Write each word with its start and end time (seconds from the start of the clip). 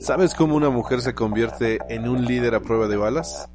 ¿Sabes 0.00 0.34
cómo 0.34 0.56
una 0.56 0.70
mujer 0.70 1.02
se 1.02 1.14
convierte 1.14 1.78
en 1.90 2.08
un 2.08 2.24
líder 2.24 2.54
a 2.54 2.60
prueba 2.60 2.88
de 2.88 2.96
balas? 2.96 3.50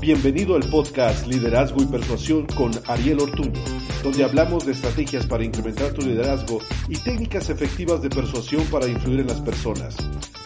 Bienvenido 0.00 0.56
al 0.56 0.68
podcast 0.68 1.24
Liderazgo 1.28 1.84
y 1.84 1.86
Persuasión 1.86 2.46
con 2.46 2.72
Ariel 2.88 3.20
Ortuño, 3.20 3.62
donde 4.02 4.24
hablamos 4.24 4.66
de 4.66 4.72
estrategias 4.72 5.24
para 5.24 5.44
incrementar 5.44 5.92
tu 5.92 6.02
liderazgo 6.02 6.58
y 6.88 6.98
técnicas 6.98 7.48
efectivas 7.48 8.02
de 8.02 8.10
persuasión 8.10 8.64
para 8.72 8.88
influir 8.88 9.20
en 9.20 9.28
las 9.28 9.40
personas. 9.40 9.96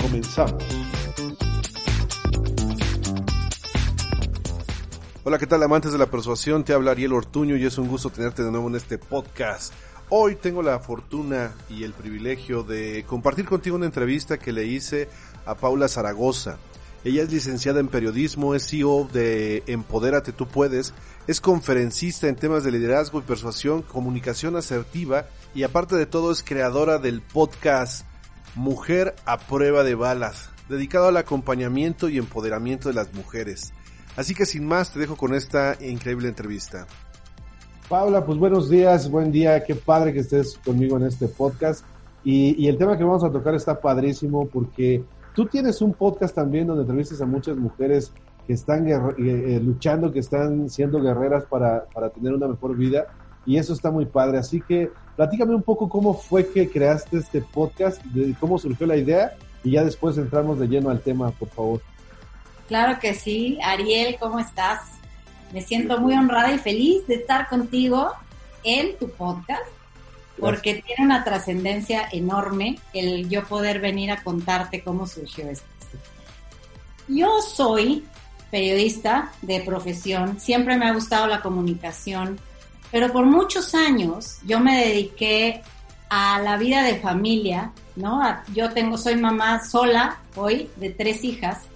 Comenzamos. 0.03 0.63
Hola, 5.23 5.37
¿qué 5.37 5.47
tal 5.47 5.63
amantes 5.63 5.93
de 5.93 5.99
la 5.99 6.07
persuasión? 6.07 6.65
Te 6.65 6.73
habla 6.73 6.93
Ariel 6.93 7.13
Ortuño 7.13 7.55
y 7.55 7.67
es 7.67 7.77
un 7.77 7.89
gusto 7.89 8.09
tenerte 8.09 8.43
de 8.43 8.51
nuevo 8.51 8.69
en 8.69 8.77
este 8.77 8.97
podcast. 8.97 9.75
Hoy 10.09 10.35
tengo 10.35 10.63
la 10.63 10.79
fortuna 10.79 11.53
y 11.69 11.85
el 11.85 11.93
privilegio 11.93 12.63
de 12.63 13.05
compartir 13.07 13.45
contigo 13.45 13.77
una 13.77 13.85
entrevista 13.85 14.39
que 14.39 14.51
le 14.51 14.65
hice 14.65 15.11
a 15.45 15.57
Paula 15.57 15.89
Zaragoza. 15.89 16.57
Ella 17.05 17.23
es 17.23 17.31
licenciada 17.31 17.81
en 17.81 17.89
periodismo, 17.89 18.55
es 18.55 18.67
CEO 18.67 19.11
de 19.13 19.63
Empodérate 19.67 20.33
Tú 20.33 20.49
Puedes, 20.49 20.95
es 21.27 21.43
conferencista 21.43 22.27
en 22.27 22.37
temas 22.37 22.65
de 22.65 22.71
liderazgo 22.71 23.19
y 23.19 23.23
persuasión, 23.23 23.83
comunicación 23.83 24.57
asertiva 24.57 25.27
y 25.55 25.65
aparte 25.65 25.97
de 25.97 26.07
todo 26.07 26.33
es 26.33 26.43
creadora 26.43 26.97
del 26.97 27.21
podcast 27.21 28.07
Mujer 28.55 29.15
a 29.27 29.37
prueba 29.37 29.85
de 29.85 29.95
balas, 29.95 30.49
dedicado 30.71 31.09
al 31.09 31.19
acompañamiento 31.19 32.09
y 32.09 32.17
empoderamiento 32.17 32.89
de 32.89 32.95
las 32.95 33.13
mujeres. 33.13 33.75
Así 34.17 34.35
que 34.35 34.47
sin 34.47 34.67
más 34.67 34.93
te 34.93 34.99
dejo 35.01 35.17
con 35.17 35.35
esta 35.35 35.77
increíble 35.81 36.29
entrevista. 36.29 36.87
Paula, 37.89 38.25
pues 38.25 38.39
buenos 38.39 38.71
días, 38.71 39.11
buen 39.11 39.33
día, 39.33 39.65
qué 39.65 39.75
padre 39.75 40.13
que 40.13 40.21
estés 40.21 40.59
conmigo 40.65 40.97
en 40.97 41.05
este 41.05 41.27
podcast. 41.27 41.85
Y, 42.23 42.69
el 42.69 42.77
tema 42.77 42.99
que 42.99 43.05
vamos 43.05 43.25
a 43.25 43.33
tocar 43.33 43.55
está 43.55 43.81
padrísimo 43.81 44.47
porque 44.47 45.03
tú 45.35 45.47
tienes 45.47 45.81
un 45.81 45.95
podcast 45.95 46.35
también 46.35 46.67
donde 46.67 46.83
entrevistas 46.83 47.21
a 47.21 47.27
muchas 47.27 47.57
mujeres 47.57 48.13
que 48.47 48.53
están 48.53 48.87
eh, 48.87 48.93
eh, 49.19 49.61
luchando, 49.63 50.13
que 50.13 50.19
están 50.19 50.69
siendo 50.69 51.01
guerreras 51.01 51.45
para, 51.47 51.87
para 51.87 52.11
tener 52.11 52.35
una 52.35 52.47
mejor 52.47 52.77
vida 52.77 53.07
y 53.47 53.57
eso 53.57 53.73
está 53.73 53.91
muy 53.91 54.07
padre. 54.07 54.39
Así 54.39 54.61
que 54.61 54.91
platícame 55.17 55.55
un 55.55 55.63
poco 55.63 55.89
cómo 55.89 56.15
fue 56.15 56.47
que 56.47 56.71
creaste 56.71 57.19
este 57.19 57.41
podcast, 57.41 58.03
de 58.05 58.35
cómo 58.39 58.59
surgió 58.59 58.87
la 58.87 58.97
idea 58.97 59.33
y 59.65 59.73
ya 59.73 59.85
después 59.85 60.19
entramos 60.19 60.59
de 60.59 60.69
lleno 60.69 60.91
al 60.91 61.01
tema, 61.01 61.31
por 61.31 61.49
favor. 61.49 61.81
Claro 62.71 63.01
que 63.01 63.15
sí. 63.15 63.59
Ariel, 63.65 64.17
¿cómo 64.21 64.39
estás? 64.39 64.79
Me 65.53 65.61
siento 65.61 65.99
muy 65.99 66.15
honrada 66.15 66.53
y 66.53 66.59
feliz 66.59 67.05
de 67.09 67.17
estar 67.17 67.49
contigo 67.49 68.13
en 68.63 68.97
tu 68.97 69.11
podcast 69.11 69.67
porque 70.39 70.75
tiene 70.75 71.05
una 71.05 71.25
trascendencia 71.25 72.09
enorme 72.13 72.79
el 72.93 73.29
yo 73.29 73.43
poder 73.43 73.81
venir 73.81 74.13
a 74.13 74.23
contarte 74.23 74.85
cómo 74.85 75.09
surgió 75.09 75.51
esto. 75.51 75.67
Yo 77.09 77.41
soy 77.43 78.05
periodista 78.53 79.33
de 79.43 79.63
profesión, 79.63 80.39
siempre 80.39 80.77
me 80.77 80.87
ha 80.87 80.95
gustado 80.95 81.27
la 81.27 81.43
comunicación, 81.43 82.39
pero 82.93 83.13
por 83.13 83.27
muchos 83.27 83.75
años 83.75 84.39
yo 84.47 84.61
me 84.61 84.87
dediqué 84.87 85.61
a 86.09 86.39
la 86.39 86.57
vida 86.57 86.85
de 86.85 87.01
familia, 87.01 87.73
¿no? 87.97 88.23
Yo 88.55 88.71
tengo, 88.71 88.97
soy 88.97 89.17
mamá 89.17 89.61
sola 89.65 90.21
hoy 90.37 90.71
de 90.77 90.91
tres 90.91 91.25
hijas 91.25 91.67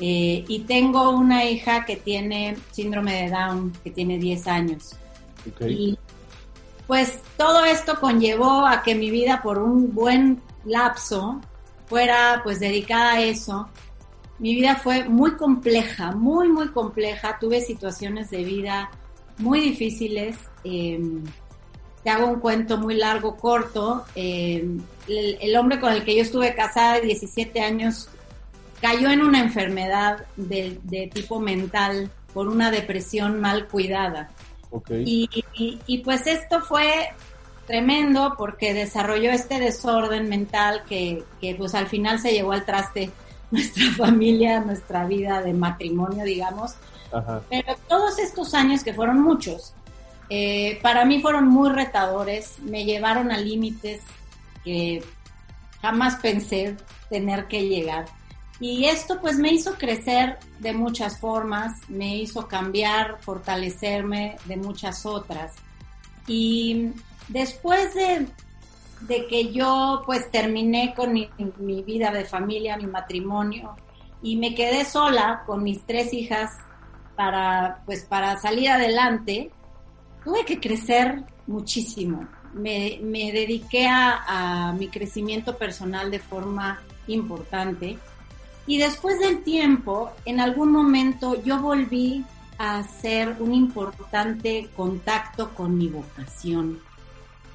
eh, 0.00 0.44
y 0.48 0.60
tengo 0.60 1.10
una 1.10 1.44
hija 1.44 1.84
que 1.84 1.96
tiene 1.96 2.56
síndrome 2.72 3.22
de 3.22 3.30
Down, 3.30 3.72
que 3.84 3.90
tiene 3.90 4.18
10 4.18 4.46
años. 4.48 4.96
Y 5.60 5.98
pues 6.86 7.20
todo 7.36 7.64
esto 7.64 8.00
conllevó 8.00 8.66
a 8.66 8.82
que 8.82 8.94
mi 8.94 9.10
vida 9.10 9.40
por 9.42 9.58
un 9.58 9.94
buen 9.94 10.42
lapso 10.64 11.40
fuera 11.86 12.40
pues 12.42 12.60
dedicada 12.60 13.14
a 13.14 13.20
eso. 13.22 13.68
Mi 14.38 14.54
vida 14.54 14.76
fue 14.76 15.08
muy 15.08 15.36
compleja, 15.36 16.10
muy, 16.10 16.48
muy 16.48 16.68
compleja. 16.68 17.38
Tuve 17.38 17.60
situaciones 17.60 18.30
de 18.30 18.42
vida 18.42 18.90
muy 19.38 19.60
difíciles. 19.60 20.36
Em, 20.64 21.22
te 22.02 22.10
hago 22.10 22.26
un 22.26 22.40
cuento 22.40 22.78
muy 22.78 22.96
largo, 22.96 23.36
corto. 23.36 24.04
Em, 24.16 24.80
el, 25.06 25.38
el, 25.40 25.56
hombre 25.56 25.78
con 25.78 25.92
el 25.92 26.04
que 26.04 26.16
yo 26.16 26.22
estuve 26.22 26.54
casada 26.54 26.94
de 26.94 27.02
17 27.02 27.60
años 27.60 28.08
cayó 28.84 29.08
en 29.10 29.22
una 29.22 29.40
enfermedad 29.40 30.26
de, 30.36 31.10
tipo 31.10 31.40
mental 31.40 32.10
por 32.34 32.48
una 32.48 32.70
depresión 32.70 33.40
mal 33.40 33.66
cuidada. 33.66 34.28
Y, 34.90 36.02
pues 36.04 36.26
esto 36.26 36.60
fue 36.60 37.08
tremendo 37.66 38.34
porque 38.36 38.74
desarrolló 38.74 39.30
este 39.30 39.58
desorden 39.58 40.28
mental 40.28 40.82
que, 40.86 41.24
pues 41.56 41.74
al 41.74 41.86
final 41.86 42.18
se 42.18 42.32
llevó 42.32 42.52
al 42.52 42.66
traste 42.66 43.10
nuestra 43.50 43.90
familia, 43.96 44.60
nuestra 44.60 45.06
vida 45.06 45.40
de 45.40 45.54
matrimonio, 45.54 46.22
digamos. 46.22 46.74
Pero 47.48 47.76
todos 47.88 48.18
estos 48.18 48.52
años, 48.52 48.84
que 48.84 48.92
fueron 48.92 49.22
muchos, 49.22 49.72
eh, 50.28 50.78
para 50.82 51.06
mí 51.06 51.22
fueron 51.22 51.48
muy 51.48 51.70
retadores, 51.70 52.58
me 52.58 52.84
llevaron 52.84 53.30
a 53.30 53.38
límites 53.38 54.02
que 54.62 55.02
jamás 55.80 56.16
pensé 56.16 56.76
tener 57.08 57.46
que 57.46 57.66
llegar. 57.66 58.04
Y 58.60 58.84
esto 58.84 59.20
pues 59.20 59.36
me 59.36 59.52
hizo 59.52 59.74
crecer 59.74 60.38
de 60.60 60.72
muchas 60.72 61.18
formas, 61.18 61.72
me 61.88 62.16
hizo 62.16 62.46
cambiar, 62.46 63.18
fortalecerme 63.20 64.36
de 64.44 64.56
muchas 64.56 65.04
otras. 65.06 65.52
Y 66.26 66.92
después 67.28 67.94
de, 67.94 68.28
que 69.28 69.52
yo 69.52 70.02
pues 70.06 70.30
terminé 70.30 70.94
con 70.94 71.12
mi, 71.12 71.28
mi, 71.58 71.82
vida 71.82 72.12
de 72.12 72.24
familia, 72.24 72.76
mi 72.76 72.86
matrimonio, 72.86 73.74
y 74.22 74.36
me 74.36 74.54
quedé 74.54 74.84
sola 74.84 75.42
con 75.46 75.62
mis 75.62 75.84
tres 75.84 76.14
hijas 76.14 76.52
para 77.16 77.82
pues 77.84 78.04
para 78.04 78.38
salir 78.38 78.70
adelante, 78.70 79.50
tuve 80.24 80.44
que 80.44 80.60
crecer 80.60 81.24
muchísimo. 81.46 82.26
Me, 82.54 83.00
me 83.02 83.32
dediqué 83.32 83.88
a, 83.88 84.68
a 84.68 84.72
mi 84.72 84.88
crecimiento 84.88 85.58
personal 85.58 86.10
de 86.10 86.20
forma 86.20 86.80
importante 87.08 87.98
y 88.66 88.78
después 88.78 89.18
del 89.20 89.42
tiempo, 89.42 90.12
en 90.24 90.40
algún 90.40 90.72
momento 90.72 91.42
yo 91.42 91.60
volví 91.60 92.24
a 92.58 92.78
hacer 92.78 93.36
un 93.40 93.52
importante 93.52 94.70
contacto 94.76 95.50
con 95.54 95.76
mi 95.76 95.88
vocación 95.88 96.80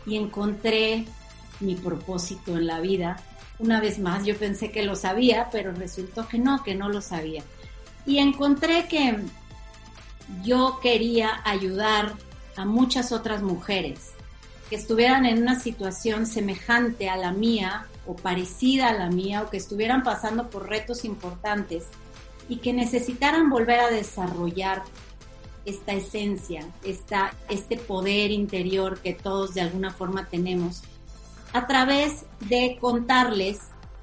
y 0.06 0.18
encontré 0.18 1.06
mi 1.59 1.75
propósito 1.75 2.58
en 2.58 2.68
la 2.68 2.80
vida. 2.80 3.18
Una 3.58 3.81
vez 3.81 4.00
más, 4.00 4.25
yo 4.25 4.38
pensé 4.38 4.72
que 4.72 4.84
lo 4.84 4.96
sabía, 4.96 5.50
pero 5.52 5.72
resultó 5.72 6.28
que 6.28 6.38
no, 6.38 6.64
que 6.64 6.75
no 6.75 6.90
lo 6.90 7.02
sabía. 7.02 7.44
Y 8.06 8.19
encontré 8.19 8.88
que 8.88 9.18
yo 10.44 10.80
quería 10.81 11.42
ayudar 11.44 12.14
a 12.56 12.66
muchas 12.66 13.12
otras 13.12 13.42
mujeres 13.42 14.12
que 14.69 14.75
estuvieran 14.75 15.25
en 15.25 15.42
una 15.42 15.59
situación 15.59 16.25
semejante 16.25 17.09
a 17.09 17.18
la 17.18 17.31
mía 17.31 17.88
o 18.06 18.16
parecida 18.16 18.90
a 18.90 18.94
la 18.94 19.10
mía 19.10 19.44
o 19.44 19.50
que 19.50 19.58
estuvieran 19.58 20.04
pasando 20.04 20.50
por 20.50 20.68
retos 20.68 21.06
importantes 21.06 21.86
y 22.48 22.58
que 22.58 22.74
necesitaran 22.74 23.50
volver 23.50 23.80
a 23.80 23.90
desarrollar 23.90 24.84
esta 25.66 25.94
esencia, 25.94 26.68
esta, 26.84 27.34
este 27.50 27.78
poder 27.78 28.32
interior 28.32 29.00
que 29.02 29.14
todos 29.14 29.54
de 29.54 29.62
alguna 29.62 29.92
forma 29.92 30.28
tenemos, 30.28 30.82
a 31.54 31.68
través 31.68 32.26
de 32.42 32.78
contarles 32.80 33.60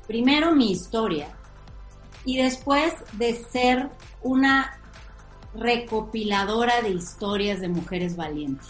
primero 0.07 0.53
mi 0.53 0.71
historia 0.71 1.29
y 2.25 2.39
después 2.39 2.93
de 3.13 3.35
ser 3.35 3.89
una 4.23 4.81
recopiladora 5.55 6.83
de 6.83 6.91
historias 6.91 7.61
de 7.61 7.69
mujeres 7.69 8.17
valientes. 8.17 8.69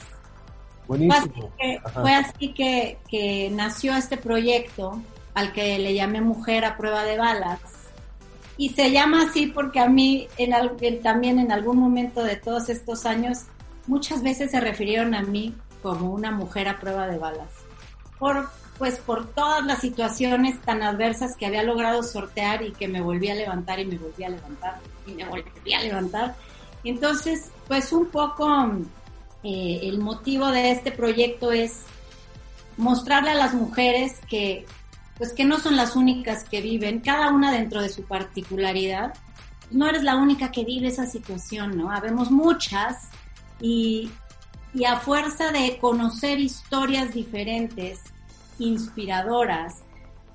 Buenísimo. 0.87 1.51
Fue 1.95 2.15
así, 2.15 2.53
que, 2.55 2.99
que 3.09 3.51
nació 3.51 3.97
este 3.97 4.17
proyecto 4.17 5.03
al 5.37 5.53
que 5.53 5.79
le 5.79 5.93
llamé 5.93 6.23
Mujer 6.23 6.65
a 6.65 6.79
prueba 6.79 7.05
de 7.05 7.19
balas. 7.19 7.61
Y 8.57 8.71
se 8.71 8.91
llama 8.91 9.25
así 9.25 9.47
porque 9.47 9.81
a 9.81 9.87
mí 9.87 10.29
en, 10.39 10.55
también 11.03 11.39
en 11.39 11.53
algún 11.53 11.79
momento 11.79 12.25
de 12.25 12.37
todos 12.37 12.71
estos 12.71 13.05
años 13.05 13.41
muchas 13.87 14.23
veces 14.23 14.51
se 14.51 14.61
refirieron 14.61 15.15
a 15.15 15.21
mí 15.23 15.55
como 15.83 16.11
una 16.11 16.31
mujer 16.31 16.69
a 16.69 16.81
prueba 16.81 17.07
de 17.07 17.19
balas. 17.19 17.51
Por, 18.19 18.49
pues 18.79 18.97
por 18.97 19.29
todas 19.35 19.63
las 19.67 19.81
situaciones 19.81 20.59
tan 20.63 20.83
adversas 20.83 21.37
que 21.37 21.45
había 21.45 21.63
logrado 21.65 22.03
sortear 22.03 22.63
y 22.63 22.73
que 22.73 22.89
me 22.89 23.03
volví 23.03 23.29
a 23.29 23.35
levantar 23.35 23.79
y 23.79 23.85
me 23.85 23.99
volví 23.99 24.25
a 24.25 24.31
levantar 24.31 24.81
y 25.07 25.13
me 25.13 25.27
volví 25.27 25.75
a 25.75 25.83
levantar. 25.83 26.35
Entonces, 26.83 27.51
pues 27.69 27.93
un 27.93 28.07
poco 28.07 28.49
eh, 29.45 29.81
el 29.83 29.99
motivo 29.99 30.47
de 30.47 30.71
este 30.71 30.93
proyecto 30.93 31.53
es 31.53 31.83
mostrarle 32.79 33.33
a 33.33 33.35
las 33.35 33.53
mujeres 33.53 34.19
que 34.31 34.65
pues 35.19 35.33
que 35.33 35.45
no 35.45 35.59
son 35.59 35.77
las 35.77 35.97
únicas 35.97 36.45
que 36.45 36.61
viven, 36.61 37.01
cada 37.01 37.31
una 37.31 37.53
dentro 37.53 37.81
de 37.81 37.89
su 37.89 38.05
particularidad. 38.05 39.15
No 39.71 39.89
eres 39.89 40.03
la 40.03 40.17
única 40.17 40.53
que 40.53 40.65
vive 40.65 40.89
esa 40.89 41.07
situación, 41.07 41.77
¿no? 41.77 41.91
Habemos 41.91 42.31
muchas 42.31 43.09
y, 43.61 44.11
y 44.75 44.85
a 44.85 44.97
fuerza 44.97 45.53
de 45.53 45.79
conocer 45.79 46.39
historias 46.39 47.13
diferentes, 47.15 48.01
inspiradoras, 48.59 49.83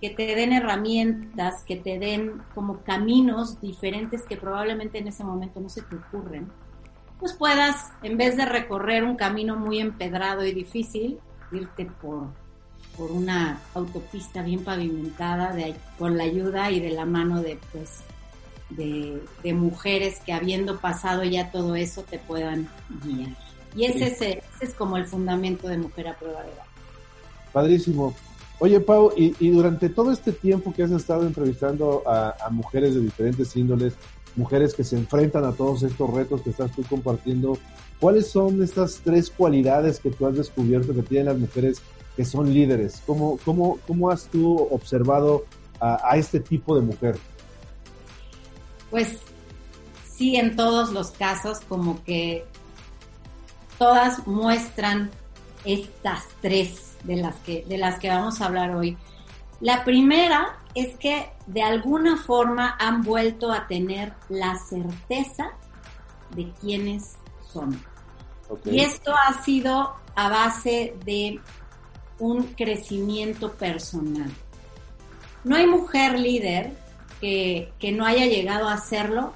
que 0.01 0.09
te 0.09 0.35
den 0.35 0.51
herramientas, 0.51 1.63
que 1.63 1.75
te 1.75 1.99
den 1.99 2.41
como 2.55 2.79
caminos 2.79 3.61
diferentes 3.61 4.23
que 4.23 4.35
probablemente 4.35 4.97
en 4.97 5.07
ese 5.07 5.23
momento 5.23 5.59
no 5.61 5.69
se 5.69 5.83
te 5.83 5.95
ocurren, 5.95 6.51
pues 7.19 7.33
puedas, 7.33 7.91
en 8.01 8.17
vez 8.17 8.35
de 8.35 8.45
recorrer 8.45 9.03
un 9.03 9.15
camino 9.15 9.55
muy 9.55 9.79
empedrado 9.79 10.43
y 10.43 10.53
difícil, 10.53 11.19
irte 11.51 11.85
por, 12.01 12.29
por 12.97 13.11
una 13.11 13.61
autopista 13.73 14.43
bien 14.43 14.63
pavimentada 14.63 15.53
de, 15.53 15.75
con 15.97 16.17
la 16.17 16.23
ayuda 16.23 16.71
y 16.71 16.79
de 16.79 16.91
la 16.91 17.05
mano 17.05 17.41
de, 17.41 17.57
pues, 17.71 17.99
de, 18.69 19.21
de 19.43 19.53
mujeres 19.53 20.19
que 20.25 20.33
habiendo 20.33 20.79
pasado 20.79 21.23
ya 21.23 21.51
todo 21.51 21.75
eso 21.75 22.03
te 22.03 22.19
puedan 22.19 22.69
guiar. 23.03 23.35
Y 23.75 23.85
ese, 23.85 24.07
es, 24.07 24.21
ese 24.21 24.41
es 24.59 24.73
como 24.73 24.97
el 24.97 25.05
fundamento 25.05 25.67
de 25.67 25.77
Mujer 25.77 26.09
a 26.09 26.17
Prueba 26.17 26.43
de 26.43 26.49
Edad. 26.49 26.65
Padrísimo. 27.53 28.13
Oye, 28.59 28.79
Pau, 28.79 29.11
y, 29.15 29.49
durante 29.49 29.89
todo 29.89 30.11
este 30.11 30.31
tiempo 30.31 30.71
que 30.71 30.83
has 30.83 30.91
estado 30.91 31.25
entrevistando 31.25 32.03
a, 32.05 32.47
mujeres 32.51 32.93
de 32.93 33.01
diferentes 33.01 33.55
índoles, 33.55 33.93
mujeres 34.35 34.75
que 34.75 34.83
se 34.83 34.97
enfrentan 34.97 35.45
a 35.45 35.53
todos 35.53 35.81
estos 35.83 36.13
retos 36.13 36.41
que 36.41 36.51
estás 36.51 36.71
tú 36.75 36.83
compartiendo, 36.83 37.57
¿cuáles 37.99 38.27
son 38.29 38.61
estas 38.61 39.01
tres 39.03 39.31
cualidades 39.31 39.99
que 39.99 40.11
tú 40.11 40.27
has 40.27 40.35
descubierto 40.35 40.93
que 40.93 41.01
tienen 41.01 41.27
las 41.27 41.39
mujeres 41.39 41.81
que 42.15 42.25
son 42.25 42.53
líderes? 42.53 43.01
¿Cómo, 43.05 43.37
cómo, 43.45 43.79
cómo 43.87 44.09
has 44.09 44.25
tú 44.25 44.67
observado 44.71 45.45
a, 45.79 46.11
a 46.11 46.17
este 46.17 46.39
tipo 46.39 46.75
de 46.75 46.81
mujer? 46.81 47.17
Pues 48.89 49.19
sí, 50.07 50.35
en 50.35 50.55
todos 50.55 50.91
los 50.91 51.11
casos, 51.11 51.59
como 51.61 52.03
que 52.03 52.45
todas 53.77 54.27
muestran 54.27 55.09
estas 55.65 56.27
tres 56.41 56.93
de 57.03 57.15
las 57.15 57.35
que, 57.37 57.65
de 57.67 57.77
las 57.77 57.99
que 57.99 58.09
vamos 58.09 58.41
a 58.41 58.45
hablar 58.45 58.75
hoy. 58.75 58.97
La 59.59 59.83
primera 59.83 60.59
es 60.75 60.97
que 60.97 61.31
de 61.47 61.63
alguna 61.63 62.17
forma 62.17 62.75
han 62.79 63.01
vuelto 63.01 63.51
a 63.51 63.67
tener 63.67 64.13
la 64.29 64.55
certeza 64.57 65.51
de 66.35 66.51
quiénes 66.61 67.15
son. 67.51 67.79
Y 68.65 68.81
esto 68.81 69.13
ha 69.15 69.41
sido 69.43 69.95
a 70.15 70.29
base 70.29 70.95
de 71.05 71.39
un 72.21 72.43
crecimiento 72.53 73.51
personal. 73.51 74.31
No 75.43 75.55
hay 75.55 75.67
mujer 75.67 76.19
líder 76.19 76.71
que, 77.19 77.71
que 77.79 77.91
no 77.91 78.05
haya 78.05 78.25
llegado 78.25 78.67
a 78.67 78.73
hacerlo 78.73 79.33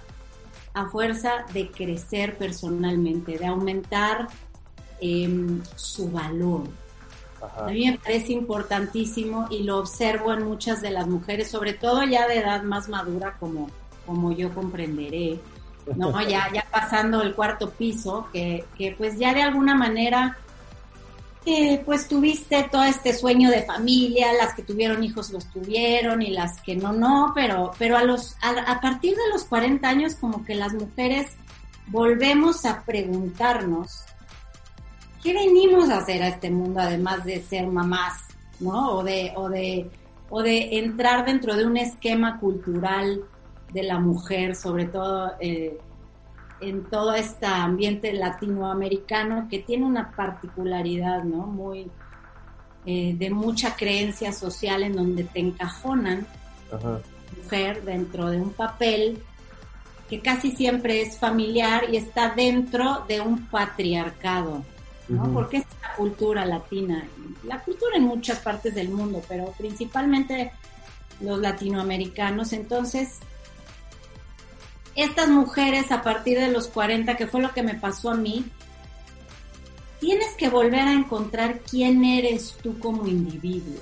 a 0.74 0.86
fuerza 0.88 1.46
de 1.54 1.70
crecer 1.70 2.38
personalmente, 2.38 3.38
de 3.38 3.46
aumentar 3.46 4.28
em, 5.00 5.62
su 5.76 6.12
valor, 6.12 6.64
a 7.58 7.68
mí 7.68 7.90
me 7.90 7.98
parece 7.98 8.34
importantísimo 8.34 9.48
y 9.50 9.64
lo 9.64 9.78
observo 9.78 10.34
en 10.34 10.44
muchas 10.44 10.82
de 10.82 10.92
las 10.92 11.08
mujeres, 11.08 11.50
sobre 11.50 11.74
todo 11.74 12.04
ya 12.04 12.28
de 12.28 12.40
edad 12.40 12.64
más 12.64 12.90
madura, 12.90 13.36
como, 13.40 13.70
como 14.06 14.32
yo 14.32 14.54
comprenderé, 14.54 15.40
¿no? 15.96 16.22
ya, 16.28 16.52
ya 16.54 16.66
pasando 16.72 17.22
el 17.22 17.36
cuarto 17.36 17.70
piso, 17.72 18.28
que, 18.32 18.66
que 18.78 18.96
pues 18.98 19.18
ya 19.18 19.34
de 19.34 19.44
alguna 19.44 19.76
manera, 19.76 20.38
pues 21.86 22.08
tuviste 22.08 22.68
todo 22.72 22.84
este 22.84 23.14
sueño 23.14 23.50
de 23.50 23.64
familia, 23.64 24.34
las 24.34 24.54
que 24.54 24.64
tuvieron 24.64 25.04
hijos 25.04 25.32
los 25.32 25.46
tuvieron 25.52 26.22
y 26.22 26.32
las 26.32 26.62
que 26.62 26.76
no, 26.76 26.92
no, 26.94 27.32
pero, 27.36 27.72
pero 27.78 27.98
a, 27.98 28.04
los, 28.04 28.36
a, 28.42 28.50
a 28.72 28.82
partir 28.82 29.16
de 29.16 29.30
los 29.32 29.44
40 29.44 29.88
años 29.88 30.16
como 30.16 30.44
que 30.44 30.56
las 30.56 30.74
mujeres 30.74 31.28
volvemos 31.88 32.66
a 32.66 32.84
preguntarnos 32.84 34.06
¿qué 35.26 35.34
venimos 35.34 35.90
a 35.90 35.98
hacer 35.98 36.22
a 36.22 36.28
este 36.28 36.52
mundo 36.52 36.80
además 36.80 37.26
de 37.26 37.42
ser 37.42 37.66
mamás, 37.66 38.14
¿no? 38.60 38.92
O 38.92 39.04
de, 39.04 39.34
o 39.36 39.50
de, 39.50 39.90
o 40.30 40.44
de 40.44 40.78
entrar 40.78 41.26
dentro 41.26 41.56
de 41.56 41.66
un 41.66 41.78
esquema 41.78 42.40
cultural 42.40 43.24
de 43.74 43.84
la 43.84 43.98
mujer, 43.98 44.56
sobre 44.56 44.86
todo 44.86 45.32
eh, 45.40 45.80
en 46.62 46.86
todo 46.86 47.14
este 47.14 47.46
ambiente 47.46 48.14
latinoamericano 48.14 49.48
que 49.50 49.60
tiene 49.60 49.86
una 49.86 50.12
particularidad, 50.16 51.24
¿no? 51.24 51.48
Muy 51.48 51.92
eh, 52.86 53.16
de 53.18 53.30
mucha 53.30 53.76
creencia 53.76 54.32
social 54.32 54.84
en 54.84 54.96
donde 54.96 55.24
te 55.24 55.40
encajonan 55.40 56.28
mujer 57.42 57.84
dentro 57.84 58.30
de 58.30 58.40
un 58.40 58.52
papel 58.52 59.22
que 60.10 60.22
casi 60.22 60.52
siempre 60.52 61.02
es 61.02 61.18
familiar 61.18 61.86
y 61.92 61.98
está 61.98 62.30
dentro 62.36 63.04
de 63.08 63.22
un 63.22 63.48
patriarcado. 63.48 64.64
¿no? 65.08 65.32
Porque 65.34 65.58
es 65.58 65.66
la 65.82 65.96
cultura 65.96 66.46
latina, 66.46 67.08
la 67.44 67.60
cultura 67.60 67.98
en 67.98 68.04
muchas 68.04 68.40
partes 68.40 68.74
del 68.74 68.90
mundo, 68.90 69.22
pero 69.28 69.54
principalmente 69.58 70.52
los 71.22 71.40
latinoamericanos. 71.40 72.54
Entonces, 72.54 73.20
estas 74.96 75.30
mujeres 75.30 75.92
a 75.92 76.02
partir 76.02 76.40
de 76.40 76.50
los 76.50 76.68
40, 76.68 77.16
que 77.18 77.28
fue 77.28 77.42
lo 77.42 77.54
que 77.54 77.64
me 77.64 77.76
pasó 77.76 78.12
a 78.12 78.16
mí, 78.16 78.46
tienes 80.00 80.34
que 80.38 80.50
volver 80.50 80.82
a 80.82 80.94
encontrar 80.94 81.60
quién 81.60 82.04
eres 82.04 82.56
tú 82.62 82.80
como 82.80 83.08
individuo. 83.08 83.82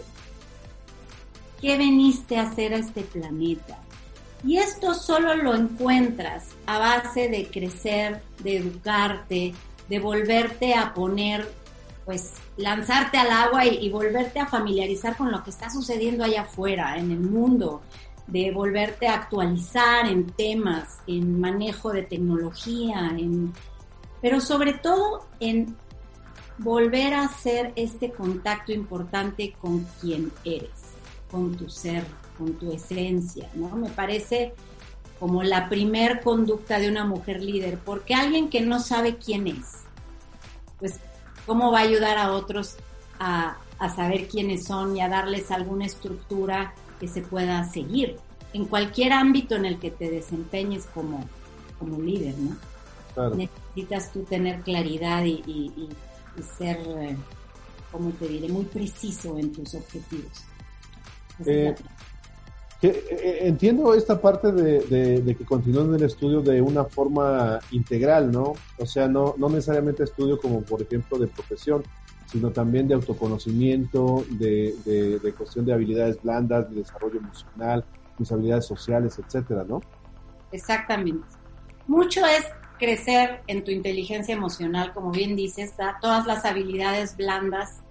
¿Qué 1.61 1.77
veniste 1.77 2.37
a 2.37 2.43
hacer 2.43 2.73
a 2.73 2.77
este 2.77 3.01
planeta? 3.01 3.77
Y 4.45 4.57
esto 4.57 4.93
solo 4.93 5.35
lo 5.35 5.55
encuentras 5.55 6.47
a 6.65 6.77
base 6.77 7.29
de 7.29 7.47
crecer, 7.47 8.21
de 8.39 8.57
educarte, 8.57 9.53
de 9.87 9.99
volverte 9.99 10.73
a 10.73 10.93
poner, 10.93 11.49
pues 12.03 12.33
lanzarte 12.57 13.17
al 13.17 13.31
agua 13.31 13.65
y, 13.65 13.89
volverte 13.89 14.39
a 14.39 14.47
familiarizar 14.47 15.15
con 15.15 15.31
lo 15.31 15.43
que 15.43 15.49
está 15.49 15.69
sucediendo 15.69 16.23
allá 16.23 16.41
afuera, 16.41 16.97
en 16.97 17.11
el 17.11 17.19
mundo, 17.19 17.81
de 18.27 18.51
volverte 18.51 19.07
a 19.07 19.15
actualizar 19.15 20.07
en 20.07 20.27
temas, 20.27 20.99
en 21.07 21.39
manejo 21.39 21.91
de 21.91 22.03
tecnología, 22.03 23.11
en, 23.17 23.53
pero 24.21 24.39
sobre 24.39 24.73
todo 24.73 25.25
en 25.39 25.75
volver 26.57 27.13
a 27.13 27.25
hacer 27.25 27.73
este 27.75 28.11
contacto 28.11 28.71
importante 28.71 29.53
con 29.59 29.85
quien 29.99 30.31
eres, 30.45 30.93
con 31.29 31.55
tu 31.55 31.69
ser, 31.69 32.03
con 32.37 32.53
tu 32.53 32.71
esencia, 32.71 33.49
¿no? 33.55 33.75
Me 33.75 33.89
parece 33.89 34.53
como 35.19 35.43
la 35.43 35.69
primer 35.69 36.21
conducta 36.21 36.79
de 36.79 36.89
una 36.89 37.05
mujer 37.05 37.41
líder, 37.41 37.79
porque 37.79 38.13
alguien 38.13 38.49
que 38.49 38.61
no 38.61 38.79
sabe 38.79 39.17
quién 39.17 39.47
es, 39.47 39.83
pues, 40.79 40.99
¿cómo 41.45 41.71
va 41.71 41.79
a 41.79 41.83
ayudar 41.83 42.17
a 42.17 42.31
otros 42.33 42.75
a, 43.19 43.57
saber 43.95 44.29
quiénes 44.29 44.65
son 44.65 44.95
y 44.95 45.01
a 45.01 45.09
darles 45.09 45.51
alguna 45.51 45.85
estructura 45.85 46.73
que 47.03 47.09
se 47.09 47.21
pueda 47.21 47.65
seguir 47.65 48.15
en 48.53 48.63
cualquier 48.63 49.11
ámbito 49.11 49.55
en 49.55 49.65
el 49.65 49.77
que 49.77 49.91
te 49.91 50.09
desempeñes 50.09 50.85
como, 50.93 51.25
como 51.77 52.01
líder, 52.01 52.33
¿no? 52.37 53.35
Necesitas 53.35 54.13
tú 54.13 54.21
tener 54.23 54.61
claridad 54.61 55.25
y, 55.25 55.89
ser, 56.57 56.77
eh, 56.77 57.17
como 57.91 58.11
te 58.11 58.25
diré, 58.29 58.47
muy 58.47 58.63
preciso 58.63 59.37
en 59.37 59.51
tus 59.51 59.75
objetivos. 59.75 60.45
Eh, 61.45 61.75
eh, 62.81 63.37
entiendo 63.41 63.93
esta 63.93 64.21
parte 64.21 64.53
de, 64.53 65.35
que 65.37 65.43
continúen 65.43 65.93
el 65.95 66.03
estudio 66.03 66.39
de 66.39 66.61
una 66.61 66.85
forma 66.85 67.59
integral, 67.71 68.31
¿no? 68.31 68.53
O 68.77 68.85
sea, 68.85 69.09
no, 69.09 69.35
no 69.37 69.49
necesariamente 69.49 70.05
estudio 70.05 70.39
como, 70.39 70.61
por 70.61 70.81
ejemplo, 70.81 71.19
de 71.19 71.27
profesión, 71.27 71.83
sino 72.25 72.51
también 72.51 72.87
de 72.87 72.95
autoconocimiento, 72.95 74.25
de, 74.29 74.75
de, 74.85 75.33
cuestión 75.33 75.65
de 75.65 75.73
habilidades 75.73 76.21
blandas, 76.21 76.69
de 76.69 76.77
desarrollo 76.77 77.19
emocional, 77.19 77.85
mis 78.17 78.31
habilidades 78.31 78.65
sociales, 78.65 79.19
etcétera, 79.19 79.63
¿no? 79.67 79.81
Exactamente. 80.51 81.27
Mucho 81.87 82.25
es 82.25 82.45
crecer 82.79 83.41
en 83.47 83.63
tu 83.63 83.71
inteligencia 83.71 84.33
emocional, 84.33 84.93
como 84.93 85.11
bien 85.11 85.35
dices, 85.35 85.73
todas 86.01 86.25
las 86.25 86.45
habilidades 86.45 87.15
blandas. 87.15 87.81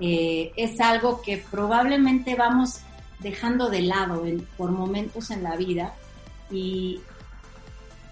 Eh, 0.00 0.52
es 0.56 0.80
algo 0.80 1.22
que 1.22 1.42
probablemente 1.50 2.34
vamos 2.34 2.80
dejando 3.20 3.68
de 3.68 3.82
lado 3.82 4.22
por 4.56 4.70
momentos 4.70 5.30
en 5.30 5.42
la 5.42 5.56
vida 5.56 5.94
y, 6.50 7.00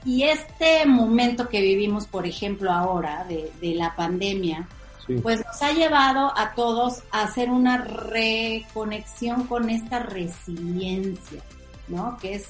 y 0.04 0.22
este 0.22 0.86
momento 0.86 1.48
que 1.48 1.60
vivimos, 1.60 2.06
por 2.06 2.26
ejemplo, 2.26 2.70
ahora 2.70 3.26
de, 3.28 3.74
la 3.74 3.94
pandemia, 3.96 4.68
pues 5.22 5.44
nos 5.44 5.62
ha 5.62 5.72
llevado 5.72 6.32
a 6.36 6.54
todos 6.54 7.02
a 7.10 7.22
hacer 7.22 7.50
una 7.50 7.78
reconexión 7.78 9.46
con 9.46 9.70
esta 9.70 10.00
resiliencia, 10.00 11.42
¿no? 11.88 12.16
Que 12.18 12.34
es 12.34 12.48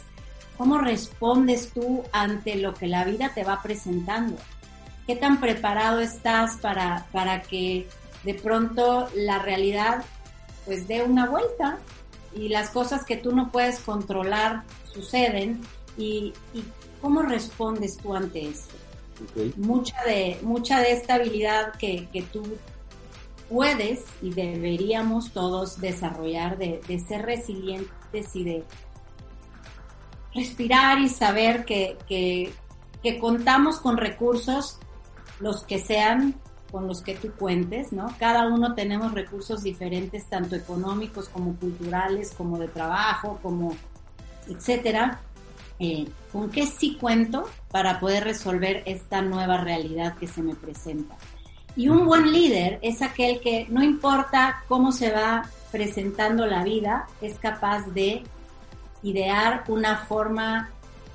cómo 0.56 0.78
respondes 0.78 1.70
tú 1.72 2.02
ante 2.12 2.56
lo 2.56 2.74
que 2.74 2.86
la 2.86 3.04
vida 3.04 3.32
te 3.34 3.44
va 3.44 3.62
presentando. 3.62 4.36
¿Qué 5.06 5.16
tan 5.16 5.38
preparado 5.38 6.00
estás 6.00 6.56
para, 6.56 7.06
para 7.12 7.42
que 7.42 7.86
de 8.24 8.34
pronto 8.34 9.08
la 9.14 9.38
realidad 9.38 10.04
pues 10.64 10.88
dé 10.88 11.02
una 11.02 11.26
vuelta 11.26 11.78
y 12.34 12.48
las 12.48 12.70
cosas 12.70 13.04
que 13.04 13.16
tú 13.16 13.34
no 13.34 13.50
puedes 13.50 13.78
controlar 13.80 14.64
suceden 14.92 15.60
y, 15.96 16.34
cómo 17.00 17.22
respondes 17.22 17.96
tú 17.98 18.14
ante 18.14 18.48
esto. 18.48 18.74
Mucha, 19.56 20.02
de, 20.04 20.38
mucha 20.42 20.80
de 20.80 20.92
esta 20.92 21.14
habilidad 21.14 21.72
que, 21.74 22.08
que 22.12 22.22
tú 22.22 22.42
puedes 23.48 24.04
y 24.22 24.30
deberíamos 24.30 25.30
todos 25.32 25.80
desarrollar 25.80 26.58
de, 26.58 26.80
ser 27.06 27.22
resilientes 27.22 28.34
y 28.34 28.44
de 28.44 28.64
respirar 30.34 30.98
y 30.98 31.08
saber 31.08 31.64
que, 31.64 31.96
que, 32.08 32.52
que 33.02 33.18
contamos 33.18 33.78
con 33.78 33.96
recursos, 33.96 34.78
los 35.40 35.64
que 35.64 35.78
sean, 35.78 36.34
con 36.70 36.88
los 36.88 37.02
que 37.02 37.14
tú 37.14 37.32
cuentes, 37.38 37.92
¿no? 37.92 38.12
Cada 38.18 38.48
uno 38.48 38.74
tenemos 38.74 39.12
recursos 39.12 39.62
diferentes, 39.62 40.28
tanto 40.28 40.56
económicos 40.56 41.28
como 41.28 41.54
culturales, 41.56 42.34
como 42.36 42.58
de 42.58 42.68
trabajo, 42.68 43.38
como 43.42 43.74
etcétera. 44.48 45.20
Eh, 45.78 46.08
¿Con 46.32 46.50
qué 46.50 46.66
sí 46.66 46.96
cuento 46.98 47.48
para 47.70 48.00
poder 48.00 48.24
resolver 48.24 48.82
esta 48.86 49.20
nueva 49.20 49.58
realidad 49.58 50.16
que 50.16 50.26
se 50.26 50.42
me 50.42 50.54
presenta? 50.54 51.16
Y 51.76 51.88
un 51.88 52.06
buen 52.06 52.32
líder 52.32 52.78
es 52.80 53.02
aquel 53.02 53.40
que 53.40 53.66
no 53.68 53.82
importa 53.82 54.64
cómo 54.68 54.92
se 54.92 55.10
va 55.10 55.42
presentando 55.70 56.46
la 56.46 56.64
vida, 56.64 57.06
es 57.20 57.38
capaz 57.38 57.86
de 57.88 58.22
idear 59.02 59.64
una 59.68 59.98
forma 59.98 60.70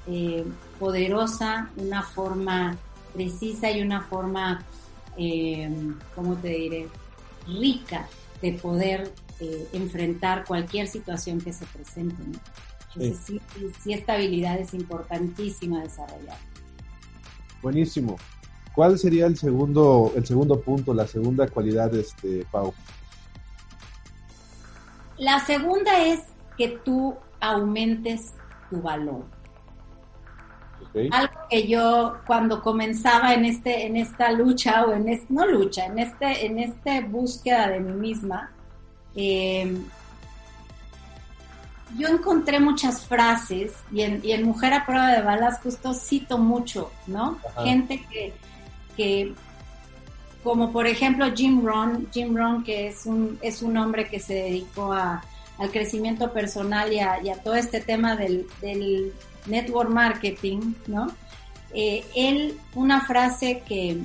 eh, 0.06 0.46
poderosa, 0.80 1.70
una 1.78 2.04
forma 2.04 2.78
precisa 3.14 3.72
y 3.72 3.82
una 3.82 4.02
forma 4.02 4.64
eh, 5.18 5.70
¿cómo 6.16 6.36
te 6.36 6.50
diré?, 6.50 6.88
rica 7.48 8.08
de 8.42 8.54
poder 8.54 9.12
enfrentar 9.74 10.46
cualquier 10.46 10.88
situación 10.88 11.42
que 11.42 11.52
se 11.52 11.66
presente. 11.66 12.22
Entonces, 12.96 13.42
sí. 13.84 13.94
esta 13.94 14.14
habilidad 14.14 14.60
es 14.60 14.74
importantísima 14.74 15.82
desarrollar. 15.82 16.38
Buenísimo. 17.62 18.18
¿Cuál 18.74 18.98
sería 18.98 19.26
el 19.26 19.38
segundo, 19.38 20.14
el 20.16 20.26
segundo 20.26 20.62
punto, 20.62 20.94
la 20.94 21.08
segunda 21.08 21.48
cualidad, 21.48 21.94
este, 21.94 22.46
Pau? 22.52 22.74
La 25.18 25.40
segunda 25.46 26.04
es 26.04 26.22
que 26.58 26.80
tú 26.84 27.16
aumentes 27.40 28.34
tu 28.70 28.82
valor. 28.82 29.26
Algo 31.12 31.34
que 31.50 31.68
yo 31.68 32.18
cuando 32.28 32.62
comenzaba 32.62 33.34
en 33.34 33.46
este, 33.46 33.86
en 33.86 33.96
esta 33.96 34.32
lucha, 34.32 34.86
o 34.86 34.94
en 34.94 35.08
este, 35.08 35.34
no 35.34 35.46
lucha, 35.46 35.86
en 35.86 36.00
este, 36.00 36.46
en 36.46 36.60
este 36.60 37.02
búsqueda 37.02 37.70
de 37.70 37.80
mí 37.80 37.94
misma, 37.94 38.52
eh, 39.16 39.78
yo 41.98 42.08
encontré 42.08 42.60
muchas 42.60 43.06
frases 43.06 43.74
y 43.92 44.02
en, 44.02 44.44
Mujer 44.44 44.74
a 44.74 44.86
prueba 44.86 45.12
de 45.12 45.22
balas 45.22 45.60
justo 45.62 45.94
cito 45.94 46.38
mucho, 46.38 46.92
¿no? 47.08 47.38
Gente 47.64 48.06
que, 48.10 48.34
que, 48.96 49.34
como 50.44 50.72
por 50.72 50.88
ejemplo 50.88 51.32
Jim 51.36 51.66
Rohn, 51.66 52.08
Jim 52.12 52.36
Rohn 52.36 52.64
que 52.64 52.88
es 52.88 53.06
un, 53.06 53.38
es 53.42 53.62
un 53.62 53.78
hombre 53.78 54.08
que 54.08 54.20
se 54.20 54.34
dedicó 54.34 54.94
a, 54.94 55.24
al 55.58 55.72
crecimiento 55.72 56.32
personal 56.34 56.92
y 56.92 57.00
a, 57.00 57.20
todo 57.44 57.56
este 57.56 57.82
tema 57.82 58.16
del, 58.16 58.48
del 58.62 59.14
network 59.46 59.90
marketing, 59.90 60.74
¿no? 60.88 61.12
Eh, 61.74 62.04
él, 62.16 62.60
una 62.76 63.02
frase 63.06 63.64
que, 63.66 63.98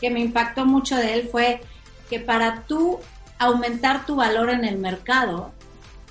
que 0.00 0.10
me 0.10 0.20
impactó 0.20 0.64
mucho 0.64 0.96
de 0.96 1.14
él 1.14 1.28
fue 1.30 1.60
que 2.08 2.18
para 2.18 2.62
tú 2.62 2.98
aumentar 3.38 4.06
tu 4.06 4.16
valor 4.16 4.50
en 4.50 4.64
el 4.64 4.78
mercado, 4.78 5.52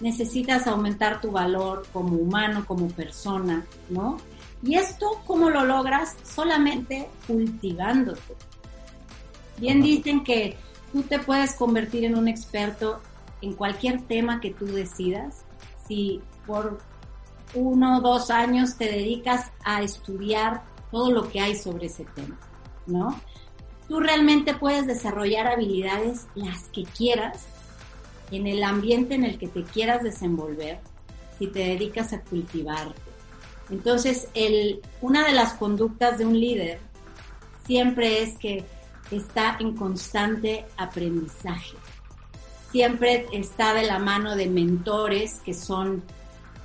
necesitas 0.01 0.67
aumentar 0.67 1.21
tu 1.21 1.31
valor 1.31 1.85
como 1.93 2.17
humano, 2.17 2.65
como 2.65 2.87
persona, 2.89 3.65
¿no? 3.89 4.17
Y 4.63 4.75
esto, 4.75 5.21
¿cómo 5.25 5.49
lo 5.49 5.63
logras? 5.65 6.15
Solamente 6.23 7.07
cultivándote. 7.27 8.35
Bien 9.57 9.81
dicen 9.81 10.23
que 10.23 10.57
tú 10.91 11.03
te 11.03 11.19
puedes 11.19 11.55
convertir 11.55 12.05
en 12.05 12.17
un 12.17 12.27
experto 12.27 12.99
en 13.41 13.53
cualquier 13.53 14.01
tema 14.01 14.39
que 14.39 14.51
tú 14.51 14.65
decidas 14.65 15.45
si 15.87 16.21
por 16.45 16.79
uno 17.53 17.97
o 17.97 18.01
dos 18.01 18.29
años 18.29 18.77
te 18.77 18.85
dedicas 18.85 19.51
a 19.63 19.81
estudiar 19.81 20.63
todo 20.91 21.11
lo 21.11 21.29
que 21.29 21.39
hay 21.39 21.55
sobre 21.55 21.87
ese 21.87 22.05
tema, 22.15 22.37
¿no? 22.85 23.19
Tú 23.87 23.99
realmente 23.99 24.53
puedes 24.53 24.87
desarrollar 24.87 25.47
habilidades 25.47 26.27
las 26.35 26.63
que 26.69 26.83
quieras 26.83 27.45
en 28.31 28.47
el 28.47 28.63
ambiente 28.63 29.15
en 29.15 29.23
el 29.23 29.37
que 29.37 29.47
te 29.47 29.63
quieras 29.63 30.03
desenvolver 30.03 30.79
si 31.37 31.47
te 31.47 31.59
dedicas 31.59 32.13
a 32.13 32.21
cultivarte. 32.21 32.99
Entonces, 33.69 34.27
una 35.01 35.25
de 35.25 35.33
las 35.33 35.53
conductas 35.53 36.17
de 36.17 36.25
un 36.25 36.39
líder 36.39 36.79
siempre 37.65 38.21
es 38.21 38.37
que 38.37 38.65
está 39.11 39.57
en 39.59 39.75
constante 39.75 40.65
aprendizaje. 40.77 41.75
Siempre 42.71 43.27
está 43.33 43.73
de 43.73 43.83
la 43.83 43.99
mano 43.99 44.35
de 44.35 44.47
mentores 44.47 45.41
que 45.45 45.53
son 45.53 46.03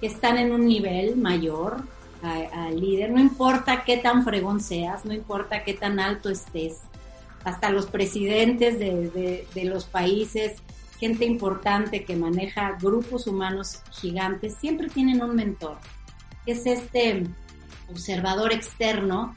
que 0.00 0.06
están 0.08 0.36
en 0.36 0.52
un 0.52 0.66
nivel 0.66 1.16
mayor 1.16 1.82
al 2.22 2.80
líder, 2.80 3.10
no 3.10 3.20
importa 3.20 3.84
qué 3.84 3.98
tan 3.98 4.24
fregón 4.24 4.60
seas, 4.60 5.04
no 5.04 5.14
importa 5.14 5.62
qué 5.62 5.74
tan 5.74 6.00
alto 6.00 6.28
estés, 6.28 6.80
hasta 7.44 7.70
los 7.70 7.86
presidentes 7.86 8.78
de, 8.78 9.46
de, 9.54 9.64
los 9.64 9.84
países, 9.84 10.60
gente 10.98 11.24
importante 11.24 12.04
que 12.04 12.16
maneja 12.16 12.76
grupos 12.80 13.26
humanos 13.26 13.82
gigantes, 13.92 14.56
siempre 14.60 14.88
tienen 14.88 15.22
un 15.22 15.34
mentor, 15.34 15.78
que 16.44 16.52
es 16.52 16.66
este 16.66 17.24
observador 17.88 18.52
externo 18.52 19.34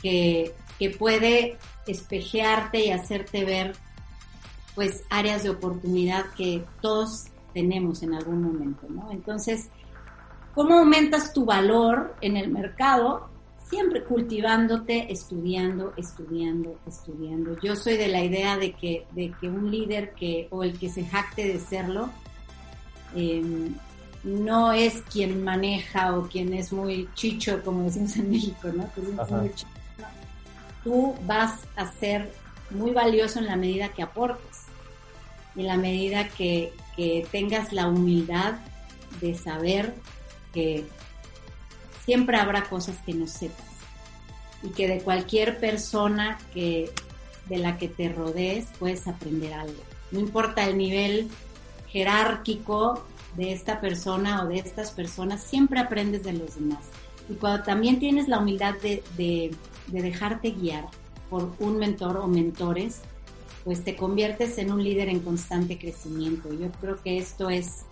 que, 0.00 0.54
que 0.78 0.90
puede 0.90 1.58
espejearte 1.86 2.86
y 2.86 2.90
hacerte 2.90 3.44
ver 3.44 3.72
pues 4.74 5.04
áreas 5.10 5.42
de 5.42 5.50
oportunidad 5.50 6.26
que 6.36 6.64
todos 6.80 7.26
tenemos 7.52 8.02
en 8.02 8.14
algún 8.14 8.42
momento, 8.42 8.86
¿no? 8.88 9.10
Entonces, 9.10 9.68
¿Cómo 10.54 10.74
aumentas 10.74 11.32
tu 11.32 11.46
valor 11.46 12.14
en 12.20 12.36
el 12.36 12.50
mercado? 12.50 13.30
Siempre 13.72 14.04
cultivándote, 14.04 15.10
estudiando, 15.10 15.94
estudiando, 15.96 16.78
estudiando. 16.86 17.58
Yo 17.62 17.74
soy 17.74 17.96
de 17.96 18.08
la 18.08 18.22
idea 18.22 18.58
de 18.58 18.74
que, 18.74 19.06
de 19.12 19.32
que 19.40 19.48
un 19.48 19.70
líder 19.70 20.12
que, 20.12 20.46
o 20.50 20.62
el 20.62 20.78
que 20.78 20.90
se 20.90 21.06
jacte 21.06 21.48
de 21.48 21.58
serlo, 21.58 22.10
em, 23.14 23.74
no 24.24 24.74
es 24.74 25.00
quien 25.10 25.42
maneja 25.42 26.18
o 26.18 26.28
quien 26.28 26.52
es 26.52 26.70
muy 26.70 27.08
chicho, 27.14 27.62
como 27.64 27.84
decimos 27.84 28.14
en 28.16 28.30
México, 28.32 28.68
¿no? 28.74 28.90
Tú 30.84 31.14
vas 31.24 31.60
a 31.74 31.90
ser 31.92 32.30
muy 32.68 32.90
valioso 32.90 33.38
en 33.38 33.46
la 33.46 33.56
medida 33.56 33.88
que 33.88 34.02
aportes, 34.02 34.66
en 35.56 35.66
la 35.66 35.78
medida 35.78 36.28
que, 36.28 36.74
que 36.94 37.26
tengas 37.32 37.72
la 37.72 37.88
humildad 37.88 38.56
de 39.22 39.34
saber 39.34 39.94
que 40.52 40.84
siempre 42.04 42.36
habrá 42.36 42.64
cosas 42.64 42.96
que 43.04 43.14
no 43.14 43.26
sepas 43.26 43.66
y 44.62 44.68
que 44.68 44.88
de 44.88 45.00
cualquier 45.00 45.58
persona 45.58 46.38
que 46.54 46.90
de 47.48 47.58
la 47.58 47.76
que 47.76 47.88
te 47.88 48.08
rodees 48.08 48.66
puedes 48.78 49.06
aprender 49.08 49.52
algo. 49.52 49.82
No 50.10 50.20
importa 50.20 50.64
el 50.64 50.78
nivel 50.78 51.28
jerárquico 51.88 53.04
de 53.36 53.52
esta 53.52 53.80
persona 53.80 54.42
o 54.42 54.48
de 54.48 54.58
estas 54.58 54.90
personas, 54.92 55.42
siempre 55.42 55.80
aprendes 55.80 56.22
de 56.22 56.34
los 56.34 56.54
demás. 56.54 56.84
Y 57.28 57.34
cuando 57.34 57.62
también 57.64 57.98
tienes 57.98 58.28
la 58.28 58.38
humildad 58.38 58.74
de, 58.82 59.02
de 59.16 60.02
dejarte 60.02 60.50
guiar 60.50 60.86
por 61.30 61.54
un 61.58 61.78
mentor 61.78 62.18
o 62.18 62.26
mentores, 62.26 63.00
pues 63.64 63.84
te 63.84 63.96
conviertes 63.96 64.58
en 64.58 64.72
un 64.72 64.82
líder 64.82 65.08
en 65.08 65.20
constante 65.20 65.78
crecimiento. 65.78 66.52
Yo 66.52 66.70
creo 66.80 67.00
que 67.02 67.18
esto 67.18 67.48
es 67.48 67.84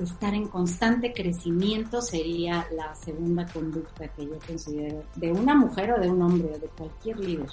estar 0.00 0.34
en 0.34 0.48
constante 0.48 1.12
crecimiento 1.12 2.00
sería 2.00 2.66
la 2.74 2.94
segunda 2.94 3.46
conducta 3.46 4.08
que 4.08 4.26
yo 4.26 4.38
considero 4.46 5.02
de 5.16 5.32
una 5.32 5.54
mujer 5.54 5.92
o 5.92 6.00
de 6.00 6.10
un 6.10 6.22
hombre 6.22 6.52
o 6.54 6.58
de 6.58 6.66
cualquier 6.68 7.18
líder. 7.20 7.48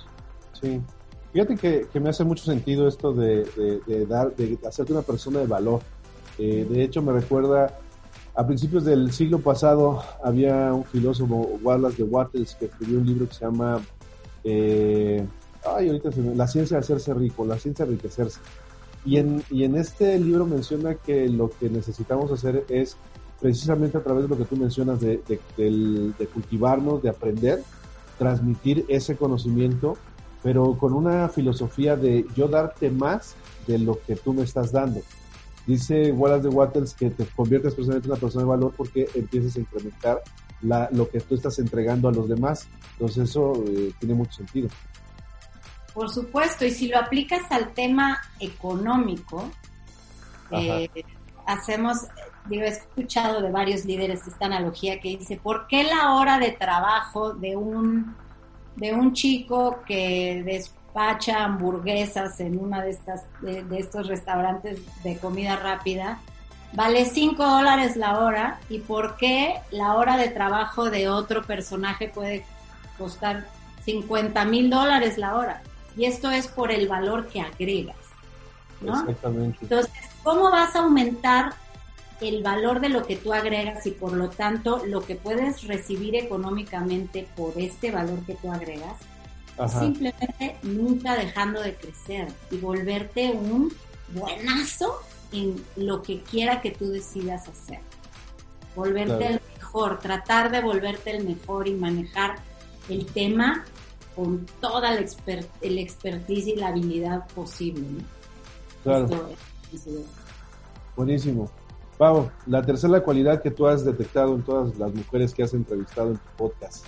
Sí. 0.59 0.81
Fíjate 1.33 1.55
que, 1.57 1.99
me 1.99 2.09
hace 2.09 2.23
mucho 2.23 2.43
sentido 2.43 2.87
esto 2.87 3.13
de, 3.13 3.45
de, 3.85 4.05
dar, 4.07 4.35
de 4.35 4.57
hacerte 4.67 4.93
una 4.93 5.03
persona 5.03 5.39
de 5.39 5.45
valor. 5.45 5.81
Eh, 6.39 6.65
de 6.67 6.83
hecho, 6.83 7.03
me 7.03 7.13
recuerda, 7.13 7.77
a 8.33 8.47
principios 8.47 8.83
del 8.83 9.11
siglo 9.11 9.39
pasado 9.39 10.01
había 10.23 10.73
un 10.73 10.85
filósofo, 10.85 11.35
Wallace 11.61 11.97
de 11.97 12.03
Wattles, 12.03 12.55
que 12.55 12.65
escribió 12.65 12.99
un 12.99 13.05
libro 13.05 13.27
que 13.27 13.35
se 13.35 13.45
llama 13.45 13.79
eh, 14.43 15.23
ay, 15.65 15.89
ahorita 15.89 16.09
La 16.35 16.47
ciencia 16.47 16.77
de 16.77 16.81
hacerse 16.81 17.13
rico, 17.13 17.45
la 17.45 17.57
ciencia 17.57 17.85
de 17.85 17.91
enriquecerse. 17.91 18.39
Y 19.05 19.17
en, 19.17 19.43
y 19.49 19.63
en 19.63 19.75
este 19.75 20.19
libro 20.19 20.45
menciona 20.45 20.95
que 20.95 21.29
lo 21.29 21.49
que 21.49 21.69
necesitamos 21.69 22.31
hacer 22.31 22.65
es 22.69 22.97
precisamente 23.39 23.97
a 23.97 24.03
través 24.03 24.23
de 24.23 24.29
lo 24.29 24.37
que 24.37 24.45
tú 24.45 24.57
mencionas 24.57 24.99
de, 24.99 25.21
de, 25.27 26.27
cultivarnos, 26.27 27.01
de 27.01 27.09
aprender, 27.09 27.63
transmitir 28.17 28.85
ese 28.89 29.15
conocimiento, 29.15 29.97
pero 30.43 30.77
con 30.77 30.93
una 30.93 31.29
filosofía 31.29 31.95
de 31.95 32.25
yo 32.35 32.47
darte 32.47 32.89
más 32.89 33.35
de 33.67 33.79
lo 33.79 33.99
que 34.05 34.15
tú 34.15 34.33
me 34.33 34.43
estás 34.43 34.71
dando. 34.71 35.01
Dice 35.65 36.11
Wallace 36.11 36.43
de 36.43 36.49
Wattles 36.49 36.93
que 36.93 37.11
te 37.11 37.25
conviertes 37.25 37.75
precisamente 37.75 38.07
en 38.07 38.13
una 38.13 38.19
persona 38.19 38.43
de 38.43 38.49
valor 38.49 38.73
porque 38.75 39.07
empiezas 39.13 39.55
a 39.55 39.59
incrementar 39.59 40.21
la, 40.61 40.89
lo 40.91 41.09
que 41.09 41.19
tú 41.19 41.35
estás 41.35 41.59
entregando 41.59 42.09
a 42.09 42.11
los 42.11 42.27
demás. 42.27 42.67
Entonces 42.93 43.29
eso 43.29 43.53
eh, 43.67 43.93
tiene 43.99 44.15
mucho 44.15 44.31
sentido. 44.33 44.69
Por 45.93 46.09
supuesto, 46.09 46.65
y 46.65 46.71
si 46.71 46.87
lo 46.87 46.97
aplicas 46.97 47.41
al 47.51 47.73
tema 47.73 48.21
económico, 48.39 49.49
eh, 50.51 50.89
hacemos, 51.45 51.97
digo, 52.45 52.63
he 52.63 52.69
escuchado 52.69 53.41
de 53.41 53.51
varios 53.51 53.85
líderes 53.85 54.27
esta 54.27 54.45
analogía 54.45 54.99
que 54.99 55.17
dice, 55.17 55.37
¿por 55.37 55.67
qué 55.67 55.83
la 55.83 56.13
hora 56.13 56.37
de 56.39 56.51
trabajo 56.51 57.33
de 57.33 57.55
un, 57.55 58.15
de 58.75 58.93
un 58.93 59.13
chico 59.13 59.79
que 59.85 60.43
despacha 60.45 61.43
hamburguesas 61.43 62.39
en 62.39 62.59
una 62.59 62.83
de 62.83 62.91
estas, 62.91 63.23
de, 63.41 63.65
estos 63.77 64.07
restaurantes 64.07 64.79
de 65.03 65.17
comida 65.17 65.55
rápida, 65.55 66.19
vale 66.73 67.05
5 67.05 67.43
dólares 67.43 67.95
la 67.95 68.19
hora 68.19 68.59
y 68.69 68.79
por 68.79 69.17
qué 69.17 69.55
la 69.71 69.95
hora 69.95 70.17
de 70.17 70.29
trabajo 70.29 70.89
de 70.89 71.09
otro 71.09 71.43
personaje 71.43 72.09
puede 72.09 72.45
costar 72.97 73.47
50 73.85 74.45
mil 74.45 74.69
dólares 74.69 75.17
la 75.17 75.35
hora? 75.35 75.61
Y 75.99 76.05
esto 76.05 76.31
es 76.31 76.47
por 76.47 76.71
el 76.71 76.87
valor 76.87 77.27
que 77.27 77.41
agregas. 77.41 77.97
¿no? 78.79 79.01
Exactamente. 79.01 79.57
Entonces, 79.61 79.91
¿cómo 80.23 80.49
vas 80.49 80.73
a 80.73 80.79
aumentar 80.79 81.55
el 82.21 82.41
valor 82.41 82.79
de 82.79 82.87
lo 82.87 83.05
que 83.05 83.17
tú 83.17 83.33
agregas 83.33 83.85
y 83.85 83.91
por 83.91 84.13
lo 84.13 84.29
tanto 84.29 84.81
lo 84.85 85.01
que 85.01 85.15
puedes 85.15 85.67
recibir 85.67 86.15
económicamente 86.15 87.27
por 87.35 87.51
este 87.57 87.91
valor 87.91 88.17
que 88.25 88.35
tú 88.35 88.49
agregas? 88.49 88.95
Simplemente 89.77 90.55
nunca 90.63 91.17
dejando 91.17 91.61
de 91.61 91.75
crecer 91.75 92.29
y 92.49 92.55
volverte 92.55 93.31
un 93.31 93.73
buenazo 94.13 95.01
en 95.33 95.61
lo 95.75 96.01
que 96.01 96.21
quiera 96.21 96.61
que 96.61 96.71
tú 96.71 96.91
decidas 96.91 97.49
hacer. 97.49 97.81
Volverte 98.73 99.27
el 99.27 99.41
mejor, 99.57 99.99
tratar 99.99 100.49
de 100.49 100.61
volverte 100.61 101.11
el 101.11 101.25
mejor 101.25 101.67
y 101.67 101.73
manejar 101.73 102.37
el 102.87 103.05
tema 103.05 103.65
con 104.19 104.45
toda 104.59 104.81
la 104.91 105.05
el 105.61 105.77
expertise 105.77 106.47
y 106.47 106.55
la 106.57 106.67
habilidad 106.67 107.25
posible. 107.29 107.87
Claro. 108.83 109.29
Buenísimo. 110.97 111.49
Pau, 111.97 112.29
la 112.45 112.61
tercera 112.61 113.01
cualidad 113.01 113.41
que 113.41 113.49
tú 113.49 113.65
has 113.65 113.85
detectado 113.85 114.35
en 114.35 114.43
todas 114.43 114.77
las 114.77 114.93
mujeres 114.93 115.33
que 115.33 115.43
has 115.43 115.53
entrevistado 115.53 116.11
en 116.11 116.17
tu 116.17 116.29
podcast. 116.35 116.85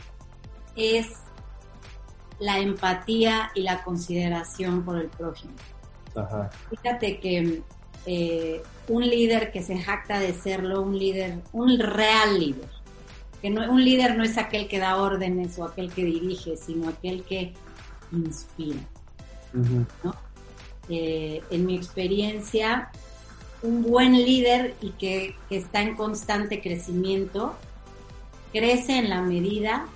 Es 0.75 1.07
la 2.39 2.59
empatía 2.59 3.51
y 3.55 3.61
la 3.61 3.81
consideración 3.81 4.83
por 4.83 4.97
el 4.97 5.07
prójimo. 5.07 5.53
Ajá. 6.13 6.49
Fíjate 6.69 7.17
que 7.21 7.61
eh, 8.05 8.61
un 8.89 9.07
líder 9.07 9.53
que 9.53 9.63
se 9.63 9.77
jacta 9.77 10.19
de 10.19 10.33
serlo, 10.33 10.81
un 10.81 10.99
líder, 10.99 11.41
un 11.53 11.79
real 11.79 12.37
líder, 12.37 12.67
que 13.41 13.49
no, 13.49 13.71
un 13.71 13.83
líder 13.83 14.17
no 14.17 14.23
es 14.23 14.37
aquel 14.37 14.67
que 14.67 14.79
da 14.79 14.97
órdenes 14.97 15.57
o 15.57 15.65
aquel 15.65 15.91
que 15.91 16.03
dirige, 16.05 16.55
sino 16.57 16.89
aquel 16.89 17.23
que 17.23 17.53
inspira. 18.11 18.79
Eh, 20.89 21.41
en 21.49 21.65
mi 21.65 21.75
experiencia, 21.75 22.91
un 23.63 23.83
buen 23.83 24.13
líder 24.13 24.75
y 24.81 24.91
que, 24.91 25.35
está 25.49 25.81
en 25.81 25.95
constante 25.95 26.61
crecimiento, 26.61 27.55
crece 28.53 28.97
en 28.97 29.09
la 29.09 29.21
medida 29.21 29.87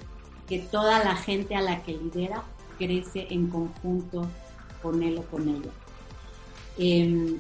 que 0.48 0.60
toda 0.60 1.04
la 1.04 1.16
gente 1.16 1.56
a 1.56 1.62
la 1.62 1.84
que 1.84 1.94
lidera 1.94 2.44
crece 2.78 3.28
en 3.30 3.48
conjunto 3.48 4.28
con 4.82 5.02
él 5.04 5.18
o 5.18 5.24
con 5.24 5.48
ella. 5.48 5.72
Em, 6.78 7.38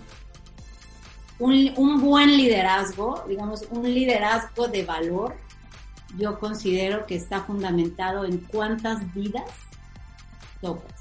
un, 1.39 1.74
un, 1.75 2.01
buen 2.01 2.35
liderazgo, 2.35 3.24
digamos, 3.27 3.65
un 3.69 3.83
liderazgo 3.93 4.67
de 4.67 4.83
valor, 4.83 5.35
yo 6.17 6.39
considero 6.39 7.05
que 7.05 7.15
está 7.15 7.41
fundamentado 7.41 8.25
en 8.25 8.38
cuántas 8.39 9.13
vidas 9.13 9.51
tocas. 10.62 10.93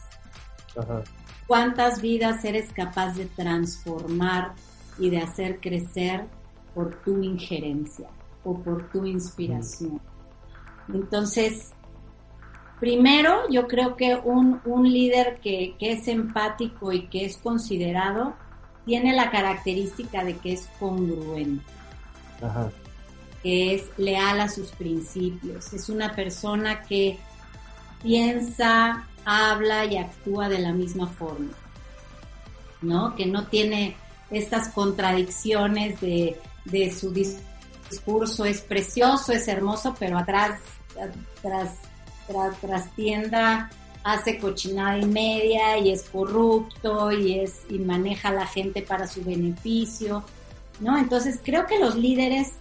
Cuántas 1.46 2.00
vidas 2.00 2.44
eres 2.44 2.73
capaz 2.73 3.14
de 3.14 3.26
transformar 3.26 4.54
y 4.99 5.11
de 5.11 5.18
hacer 5.18 5.61
crecer 5.61 6.26
por 6.75 7.00
tu 7.02 7.23
injerencia 7.23 8.08
o 8.42 8.58
por 8.58 8.90
tu 8.90 9.04
inspiración. 9.04 10.00
Entonces, 10.93 11.73
primero 12.80 13.49
yo 13.50 13.69
creo 13.69 13.97
que 13.97 14.17
un, 14.17 14.60
un 14.64 14.90
líder 14.90 15.38
que, 15.40 15.76
que, 15.78 15.93
es 15.93 16.08
empático 16.08 16.93
y 16.93 17.06
que 17.06 17.25
es 17.25 17.36
considerado 17.36 18.34
tiene 18.84 19.14
la 19.14 19.30
característica 19.30 20.25
de 20.25 20.36
que 20.36 20.54
es 20.54 20.69
congruente. 20.78 21.64
Ajá 22.43 22.71
que 23.45 23.75
es 23.75 23.83
leal 23.99 24.41
a 24.41 24.49
sus 24.49 24.71
principios. 24.71 25.71
Es 25.75 25.91
una 25.91 26.17
persona 26.17 26.80
que 26.80 27.19
piensa, 28.02 29.07
habla 29.23 29.85
y 29.85 29.99
actúa 29.99 30.49
de 30.49 30.61
la 30.61 30.73
misma 30.73 31.07
forma, 31.09 31.52
¿no? 32.80 33.15
Que 33.15 33.26
no 33.26 33.47
tiene 33.47 33.97
estas 34.30 34.71
contradicciones 34.71 36.00
de, 36.00 36.41
su 36.99 37.13
discurso. 37.13 38.47
Es 38.47 38.63
precioso, 38.63 39.33
es 39.33 39.47
hermoso, 39.47 39.95
pero 39.99 40.17
atrás, 40.17 40.59
tras, 41.43 41.75
tras, 42.26 42.59
tras 42.63 42.97
tienda 42.97 43.71
hace 44.04 44.39
cochinada 44.39 44.99
y 44.99 45.04
media 45.07 45.76
y 45.78 45.91
es 45.91 46.04
corrupto 46.04 47.13
y 47.13 47.41
es 47.41 47.61
y 47.69 47.78
maneja 47.78 48.30
a 48.30 48.33
la 48.33 48.47
gente 48.47 48.80
para 48.80 49.07
su 49.07 49.23
beneficio, 49.23 50.25
¿no? 50.80 50.97
Entonces 50.97 51.41
creo 51.43 51.67
que 51.67 51.78
los 51.78 51.95
líderes 51.95 52.52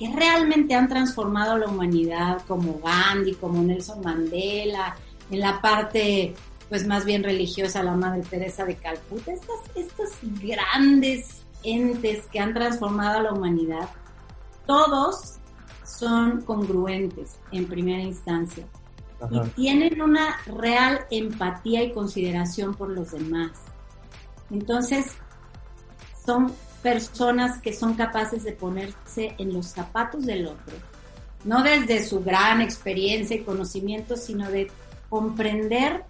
que 0.00 0.10
realmente 0.10 0.74
han 0.74 0.88
transformado 0.88 1.58
la 1.58 1.68
humanidad, 1.68 2.40
como 2.48 2.80
Gandhi, 2.80 3.34
como 3.34 3.62
Nelson 3.62 4.00
Mandela, 4.00 4.96
en 5.30 5.40
la 5.40 5.60
parte 5.60 6.34
pues 6.70 6.86
más 6.86 7.04
bien 7.04 7.22
religiosa, 7.22 7.82
la 7.82 7.94
Madre 7.94 8.22
Teresa 8.22 8.64
de 8.64 8.76
Calcuta, 8.76 9.30
estos, 9.32 9.58
estos 9.74 10.08
grandes 10.40 11.42
entes 11.62 12.24
que 12.28 12.40
han 12.40 12.54
transformado 12.54 13.18
a 13.18 13.22
la 13.24 13.32
humanidad, 13.32 13.90
todos 14.66 15.38
son 15.84 16.40
congruentes 16.42 17.38
en 17.52 17.66
primera 17.66 18.00
instancia. 18.00 18.64
Y 19.30 19.40
tienen 19.50 20.00
una 20.00 20.38
real 20.46 21.00
empatía 21.10 21.82
y 21.82 21.92
consideración 21.92 22.72
por 22.72 22.88
los 22.88 23.10
demás. 23.10 23.50
Entonces, 24.50 25.12
son 26.24 26.54
personas 26.82 27.60
que 27.60 27.72
son 27.72 27.94
capaces 27.94 28.42
de 28.44 28.52
ponerse 28.52 29.34
en 29.38 29.52
los 29.52 29.66
zapatos 29.66 30.24
del 30.24 30.46
otro, 30.46 30.74
no 31.44 31.62
desde 31.62 32.04
su 32.04 32.22
gran 32.22 32.60
experiencia 32.60 33.36
y 33.36 33.44
conocimiento, 33.44 34.16
sino 34.16 34.50
de 34.50 34.70
comprender 35.08 36.04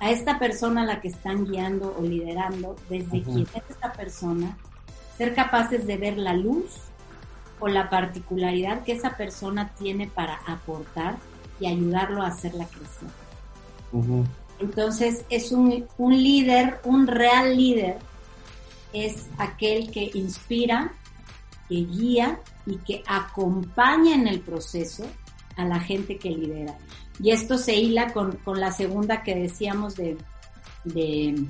a 0.00 0.10
esta 0.10 0.38
persona 0.38 0.82
a 0.82 0.86
la 0.86 1.00
que 1.00 1.08
están 1.08 1.46
guiando 1.46 1.94
o 1.98 2.02
liderando, 2.02 2.76
desde 2.88 3.22
quién 3.22 3.46
es 3.54 3.62
esta 3.68 3.92
persona, 3.92 4.56
ser 5.16 5.34
capaces 5.34 5.86
de 5.86 5.96
ver 5.98 6.16
la 6.16 6.34
luz 6.34 6.76
o 7.60 7.68
la 7.68 7.90
particularidad 7.90 8.82
que 8.82 8.92
esa 8.92 9.16
persona 9.16 9.72
tiene 9.78 10.06
para 10.06 10.40
aportar 10.46 11.16
y 11.60 11.66
ayudarlo 11.66 12.22
a 12.22 12.28
hacerla 12.28 12.66
crecer. 12.66 13.08
Entonces 14.58 15.24
es 15.28 15.52
un, 15.52 15.86
un 15.98 16.22
líder, 16.22 16.80
un 16.84 17.06
real 17.06 17.56
líder, 17.56 17.98
es 18.92 19.28
aquel 19.38 19.90
que 19.90 20.10
inspira, 20.14 20.92
que 21.68 21.76
guía 21.76 22.40
y 22.66 22.76
que 22.78 23.02
acompaña 23.06 24.14
en 24.14 24.26
el 24.26 24.40
proceso 24.40 25.04
a 25.56 25.64
la 25.64 25.80
gente 25.80 26.18
que 26.18 26.30
lidera. 26.30 26.76
Y 27.22 27.30
esto 27.30 27.58
se 27.58 27.74
hila 27.74 28.12
con, 28.12 28.38
la 28.54 28.72
segunda 28.72 29.22
que 29.22 29.34
decíamos 29.34 29.94
de, 29.96 30.16
de, 30.84 31.46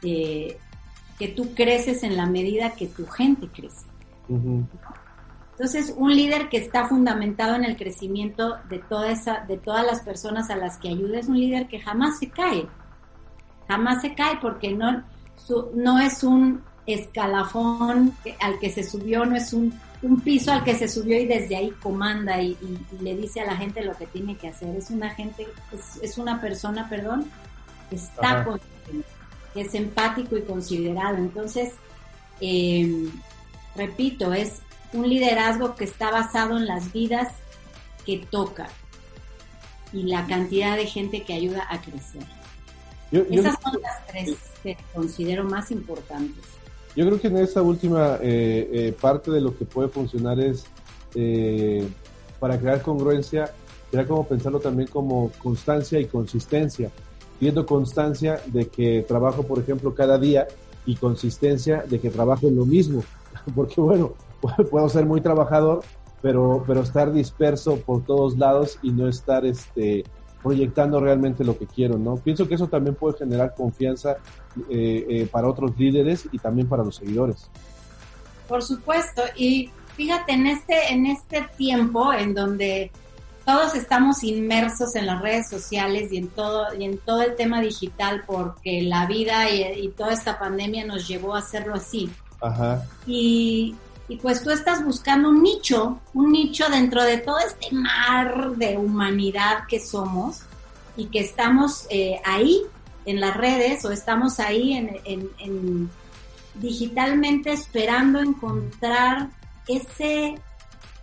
que 0.00 1.28
tú 1.28 1.54
creces 1.54 2.02
en 2.02 2.16
la 2.16 2.26
medida 2.26 2.74
que 2.74 2.86
tu 2.86 3.06
gente 3.06 3.48
crece. 3.48 3.86
Entonces, 5.52 5.94
un 5.96 6.14
líder 6.14 6.48
que 6.48 6.56
está 6.56 6.88
fundamentado 6.88 7.54
en 7.54 7.64
el 7.64 7.76
crecimiento 7.76 8.56
de, 8.68 8.78
toda 8.80 9.10
esa, 9.10 9.44
de 9.46 9.58
todas 9.58 9.84
las 9.86 10.00
personas 10.00 10.50
a 10.50 10.56
las 10.56 10.78
que 10.78 10.88
ayuda 10.88 11.18
es 11.18 11.28
un 11.28 11.38
líder 11.38 11.68
que 11.68 11.80
jamás 11.80 12.18
se 12.18 12.30
cae. 12.30 12.66
Jamás 13.68 14.02
se 14.02 14.14
cae 14.14 14.38
porque 14.40 14.72
no, 14.72 15.04
no 15.74 15.98
es 15.98 16.22
un 16.22 16.62
escalafón 16.86 18.14
al 18.40 18.58
que 18.58 18.70
se 18.70 18.82
subió, 18.82 19.24
no 19.24 19.36
es 19.36 19.52
un, 19.52 19.78
piso 20.24 20.52
al 20.52 20.64
que 20.64 20.74
se 20.74 20.88
subió 20.88 21.20
y 21.20 21.26
desde 21.26 21.54
ahí 21.54 21.70
comanda 21.80 22.40
y, 22.42 22.56
le 23.00 23.14
dice 23.14 23.40
a 23.40 23.46
la 23.46 23.56
gente 23.56 23.84
lo 23.84 23.96
que 23.96 24.06
tiene 24.06 24.36
que 24.36 24.48
hacer. 24.48 24.74
Es 24.74 24.90
una 24.90 25.10
gente, 25.10 25.46
es, 26.02 26.18
una 26.18 26.40
persona, 26.40 26.88
perdón, 26.88 27.30
que 27.88 27.96
está 27.96 28.44
que 29.54 29.60
es 29.60 29.74
empático 29.74 30.36
y 30.36 30.42
considerado. 30.42 31.18
Entonces, 31.18 31.74
em, 32.40 33.10
repito, 33.76 34.32
es 34.32 34.62
un 34.92 35.08
liderazgo 35.08 35.74
que 35.74 35.84
está 35.84 36.10
basado 36.10 36.56
en 36.56 36.66
las 36.66 36.92
vidas 36.92 37.28
que 38.04 38.18
toca 38.18 38.68
y 39.92 40.04
la 40.04 40.26
cantidad 40.26 40.76
de 40.76 40.86
gente 40.86 41.22
que 41.22 41.34
ayuda 41.34 41.66
a 41.68 41.80
crecer. 41.80 42.22
Esas 43.12 43.56
son 43.62 43.80
las 43.82 44.06
tres 44.06 44.36
que 44.62 44.76
considero 44.94 45.44
más 45.44 45.70
importantes. 45.70 46.44
Yo 46.96 47.06
creo 47.06 47.20
que 47.20 47.28
en 47.28 47.38
esa 47.38 47.62
última 47.62 48.18
eh, 48.20 48.68
eh, 48.72 48.94
parte 48.98 49.30
de 49.30 49.40
lo 49.40 49.56
que 49.56 49.64
puede 49.64 49.88
funcionar 49.88 50.40
es, 50.40 50.64
eh, 51.14 51.86
para 52.38 52.58
crear 52.58 52.82
congruencia, 52.82 53.52
sería 53.90 54.06
como 54.06 54.26
pensarlo 54.26 54.60
también 54.60 54.88
como 54.88 55.30
constancia 55.42 55.98
y 56.00 56.06
consistencia. 56.06 56.90
pidiendo 57.38 57.66
constancia 57.66 58.40
de 58.46 58.68
que 58.68 59.04
trabajo, 59.06 59.42
por 59.42 59.58
ejemplo, 59.58 59.94
cada 59.94 60.16
día 60.16 60.46
y 60.86 60.94
consistencia 60.96 61.84
de 61.88 61.98
que 61.98 62.08
trabajo 62.08 62.46
en 62.46 62.56
lo 62.56 62.64
mismo. 62.64 63.02
Porque 63.54 63.80
bueno, 63.80 64.14
puedo 64.70 64.88
ser 64.88 65.06
muy 65.06 65.20
trabajador, 65.20 65.82
pero, 66.20 66.62
pero 66.66 66.82
estar 66.82 67.12
disperso 67.12 67.78
por 67.78 68.04
todos 68.04 68.38
lados 68.38 68.78
y 68.82 68.90
no 68.92 69.08
estar 69.08 69.44
este, 69.44 70.04
proyectando 70.42 71.00
realmente 71.00 71.44
lo 71.44 71.56
que 71.56 71.66
quiero, 71.66 71.98
¿no? 71.98 72.16
Pienso 72.16 72.48
que 72.48 72.54
eso 72.54 72.66
también 72.68 72.94
puede 72.94 73.18
generar 73.18 73.54
confianza 73.54 74.16
eh, 74.68 75.06
eh, 75.08 75.28
para 75.30 75.48
otros 75.48 75.78
líderes 75.78 76.28
y 76.32 76.38
también 76.38 76.68
para 76.68 76.82
los 76.82 76.96
seguidores. 76.96 77.48
Por 78.48 78.62
supuesto, 78.62 79.22
y 79.36 79.70
fíjate, 79.96 80.32
en 80.32 80.46
este, 80.46 80.92
en 80.92 81.06
este 81.06 81.46
tiempo 81.56 82.12
en 82.12 82.34
donde 82.34 82.90
todos 83.46 83.74
estamos 83.74 84.22
inmersos 84.22 84.94
en 84.94 85.06
las 85.06 85.20
redes 85.20 85.48
sociales 85.48 86.12
y 86.12 86.18
en 86.18 86.28
todo, 86.28 86.66
y 86.78 86.84
en 86.84 86.98
todo 86.98 87.22
el 87.22 87.34
tema 87.34 87.60
digital 87.60 88.22
porque 88.26 88.82
la 88.82 89.06
vida 89.06 89.50
y, 89.50 89.62
y 89.84 89.88
toda 89.88 90.12
esta 90.12 90.38
pandemia 90.38 90.84
nos 90.84 91.08
llevó 91.08 91.34
a 91.34 91.38
hacerlo 91.38 91.74
así. 91.74 92.10
Ajá. 92.40 92.84
Y, 93.06 93.76
y 94.08 94.16
pues 94.16 94.42
tú 94.42 94.50
estás 94.50 94.84
buscando 94.84 95.28
un 95.28 95.42
nicho, 95.42 96.00
un 96.14 96.32
nicho 96.32 96.68
dentro 96.68 97.02
de 97.02 97.18
todo 97.18 97.38
este 97.38 97.74
mar 97.74 98.50
de 98.56 98.76
humanidad 98.76 99.64
que 99.68 99.80
somos 99.80 100.40
y 100.96 101.06
que 101.06 101.20
estamos 101.20 101.86
eh, 101.90 102.20
ahí 102.24 102.62
en 103.04 103.20
las 103.20 103.36
redes 103.36 103.84
o 103.84 103.90
estamos 103.90 104.40
ahí 104.40 104.74
en, 104.74 105.90
digitalmente 106.54 107.52
esperando 107.52 108.20
encontrar 108.20 109.30
ese 109.66 110.34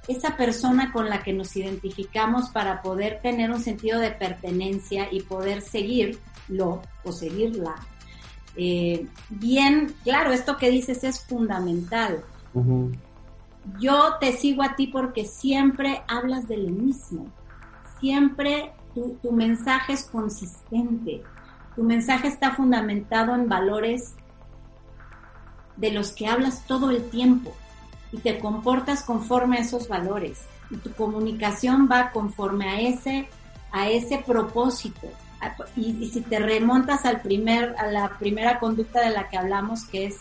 esa 0.08 0.36
persona 0.36 0.92
con 0.92 1.08
la 1.08 1.22
que 1.22 1.34
nos 1.34 1.56
identificamos 1.56 2.50
para 2.50 2.82
poder 2.82 3.20
tener 3.22 3.52
un 3.52 3.62
sentido 3.62 4.00
de 4.00 4.10
pertenencia 4.10 5.08
y 5.12 5.22
poder 5.22 5.62
seguirlo 5.62 6.82
o 7.04 7.12
seguirla. 7.12 7.76
Eh, 8.56 9.06
bien, 9.30 9.94
claro, 10.04 10.32
esto 10.32 10.58
que 10.58 10.72
dices 10.72 11.04
es 11.04 11.22
fundamental. 11.22 12.24
Yo 13.80 14.16
te 14.20 14.34
sigo 14.34 14.64
a 14.64 14.76
ti 14.76 14.88
porque 14.88 15.26
siempre 15.26 16.02
hablas 16.08 16.48
de 16.48 16.58
lo 16.58 16.70
mismo. 16.70 17.28
Siempre 18.00 18.72
tu, 18.94 19.32
mensaje 19.32 19.94
es 19.94 20.06
consistente. 20.06 21.22
Tu 21.76 21.84
mensaje 21.84 22.28
está 22.28 22.52
fundamentado 22.52 23.36
en 23.36 23.48
valores 23.48 24.16
de 25.78 25.92
los 25.92 26.12
que 26.12 26.28
hablas 26.28 26.66
todo 26.66 26.90
el 26.90 27.10
tiempo 27.10 27.54
y 28.12 28.18
te 28.18 28.40
comportas 28.40 29.04
conforme 29.04 29.58
a 29.58 29.62
esos 29.62 29.88
valores 29.88 30.42
y 30.70 30.78
tu 30.78 30.92
comunicación 30.92 31.88
va 31.90 32.12
conforme 32.12 32.68
a 32.70 32.82
ese 32.82 33.30
a 33.72 33.88
ese 33.88 34.18
propósito 34.18 35.08
y, 35.76 35.92
y, 36.04 36.10
si 36.10 36.22
te 36.22 36.40
remontas 36.40 37.06
al 37.06 37.22
primer 37.22 37.76
a 37.78 37.88
la 37.88 38.10
primera 38.18 38.60
conducta 38.60 39.00
de 39.02 39.12
la 39.12 39.30
que 39.30 39.38
hablamos 39.38 39.86
que 39.86 40.08
es 40.08 40.18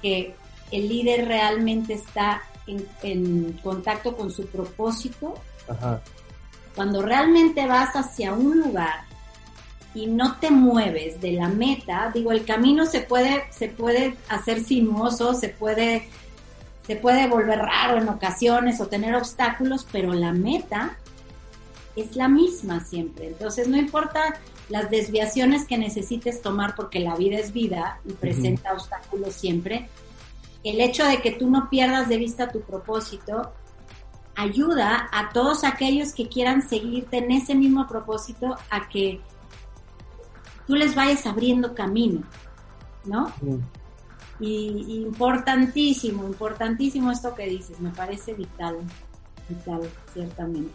que 0.00 0.36
el 0.70 0.88
líder 0.88 1.26
realmente 1.26 1.94
está 1.94 2.42
en, 2.66 3.52
contacto 3.62 4.16
con 4.16 4.30
su 4.30 4.46
propósito, 4.46 5.34
cuando 6.74 7.02
realmente 7.02 7.66
vas 7.66 7.94
hacia 7.94 8.32
un 8.32 8.60
lugar 8.60 9.04
y 9.94 10.06
no 10.06 10.36
te 10.38 10.50
mueves 10.50 11.20
de 11.20 11.32
la 11.32 11.48
meta, 11.48 12.10
digo, 12.12 12.32
el 12.32 12.44
camino 12.44 12.84
se 12.84 13.00
puede, 13.00 13.44
se 13.50 13.68
puede 13.68 14.16
hacer 14.28 14.64
sinuoso, 14.64 15.34
se 15.34 15.50
puede, 15.50 16.08
se 16.86 16.96
puede 16.96 17.28
volver 17.28 17.60
raro 17.60 17.98
en 17.98 18.08
ocasiones 18.08 18.80
o 18.80 18.88
tener 18.88 19.14
obstáculos, 19.14 19.86
pero 19.90 20.12
la 20.12 20.32
meta 20.32 20.96
es 21.94 22.16
la 22.16 22.28
misma 22.28 22.84
siempre. 22.84 23.28
Entonces 23.28 23.68
no 23.68 23.76
importa 23.76 24.34
las 24.68 24.90
desviaciones 24.90 25.66
que 25.66 25.78
necesites 25.78 26.42
tomar 26.42 26.74
porque 26.74 26.98
la 26.98 27.14
vida 27.14 27.38
es 27.38 27.52
vida 27.52 28.00
y 28.04 28.12
presenta 28.12 28.72
obstáculos 28.72 29.34
siempre, 29.34 29.88
el 30.64 30.80
hecho 30.80 31.04
de 31.04 31.20
que 31.20 31.32
tú 31.32 31.48
no 31.50 31.68
pierdas 31.68 32.08
de 32.08 32.16
vista 32.16 32.48
tu 32.48 32.62
propósito 32.62 33.52
ayuda 34.34 35.08
a 35.12 35.28
todos 35.32 35.62
aquellos 35.62 36.12
que 36.12 36.28
quieran 36.28 36.66
seguirte 36.68 37.18
en 37.18 37.30
ese 37.30 37.54
mismo 37.54 37.86
propósito 37.86 38.56
a 38.70 38.88
que 38.88 39.20
tú 40.66 40.74
les 40.74 40.94
vayas 40.94 41.26
abriendo 41.26 41.74
camino, 41.74 42.22
¿no? 43.04 43.30
Y, 44.40 45.02
importantísimo, 45.04 46.26
importantísimo 46.26 47.12
esto 47.12 47.34
que 47.34 47.46
dices, 47.46 47.78
me 47.78 47.90
parece 47.90 48.34
vital, 48.34 48.78
vital, 49.48 49.82
ciertamente. 50.12 50.72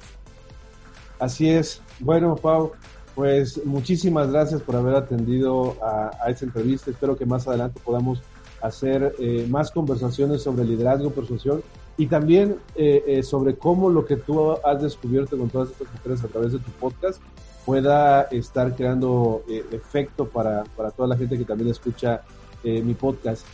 Así 1.20 1.50
es. 1.50 1.82
Bueno, 2.00 2.36
Pau, 2.36 2.72
pues 3.16 3.66
muchísimas 3.66 4.32
gracias 4.32 4.62
por 4.62 4.78
haber 4.78 4.96
atendido 4.96 5.76
a, 5.84 6.12
a 6.24 6.30
esta 6.30 6.46
entrevista. 6.46 6.92
Espero 6.92 7.18
que 7.18 7.26
más 7.26 7.46
adelante 7.48 7.82
podamos 7.84 8.22
hacer 8.62 9.16
eh, 9.20 9.46
más 9.50 9.72
conversaciones 9.72 10.42
sobre 10.42 10.66
liderazgo, 10.66 11.12
persuasión 11.12 11.62
y 11.98 12.08
también 12.08 12.58
eh, 12.76 13.04
eh, 13.08 13.24
sobre 13.24 13.56
cómo 13.56 13.90
lo 13.90 14.06
que 14.06 14.16
tú 14.16 14.52
has 14.64 14.82
descubierto 14.82 15.38
con 15.38 15.50
todas 15.50 15.72
estas 15.72 15.88
mujeres 15.94 16.24
a 16.24 16.28
través 16.28 16.54
de 16.54 16.60
tu 16.60 16.72
podcast 16.72 17.22
pueda 17.66 18.24
estar 18.24 18.76
creando 18.76 19.44
efecto 19.72 20.28
para, 20.28 20.64
para, 20.76 20.92
toda 20.92 21.10
la 21.10 21.18
gente 21.18 21.38
que 21.38 21.46
también 21.46 21.70
escucha 21.70 22.24
mi 22.64 22.96
podcast. 22.96 23.46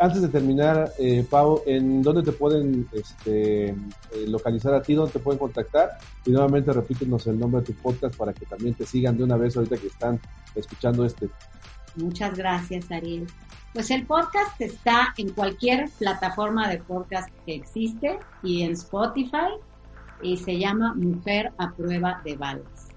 antes 0.00 0.22
de 0.22 0.28
terminar, 0.28 0.90
Pau, 1.28 1.60
¿en 1.66 2.00
dónde 2.02 2.22
te 2.22 2.32
pueden 2.32 2.88
este, 2.92 3.74
localizar 4.26 4.72
a 4.72 4.80
ti? 4.80 4.94
¿Dónde 4.94 5.12
te 5.12 5.18
pueden 5.18 5.38
contactar? 5.38 5.98
Y 6.24 6.30
nuevamente 6.30 6.72
repítenos 6.72 7.26
el 7.26 7.38
nombre 7.38 7.60
de 7.60 7.66
tu 7.66 7.74
podcast 7.74 8.16
para 8.16 8.32
que 8.32 8.46
también 8.46 8.74
te 8.74 8.86
sigan 8.86 9.18
de 9.18 9.24
una 9.24 9.36
vez 9.36 9.54
ahorita 9.54 9.76
que 9.76 9.88
están 9.88 10.18
escuchando 10.54 11.04
este. 11.04 11.28
Muchas 11.98 12.36
gracias, 12.36 12.90
Ariel. 12.90 13.26
Pues 13.72 13.90
el 13.90 14.06
podcast 14.06 14.60
está 14.60 15.14
en 15.16 15.30
cualquier 15.30 15.90
plataforma 15.98 16.68
de 16.68 16.78
podcast 16.78 17.28
que 17.44 17.54
existe 17.54 18.18
y 18.42 18.62
en 18.62 18.72
Spotify 18.72 19.50
y 20.22 20.36
se 20.36 20.58
llama 20.58 20.94
Mujer 20.94 21.52
a 21.58 21.70
prueba 21.72 22.20
de 22.24 22.36
balas. 22.36 22.88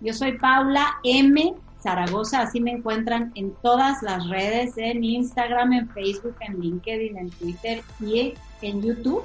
Yo 0.00 0.12
soy 0.12 0.38
Paula 0.38 0.98
M. 1.02 1.54
Zaragoza, 1.82 2.40
así 2.42 2.60
me 2.60 2.72
encuentran 2.72 3.32
en 3.34 3.54
todas 3.62 4.02
las 4.02 4.28
redes, 4.28 4.78
en 4.78 5.04
Instagram, 5.04 5.72
en 5.72 5.88
Facebook, 5.90 6.36
en 6.40 6.60
LinkedIn, 6.60 7.18
en 7.18 7.30
Twitter 7.30 7.82
y 8.00 8.34
en 8.62 8.82
YouTube. 8.82 9.22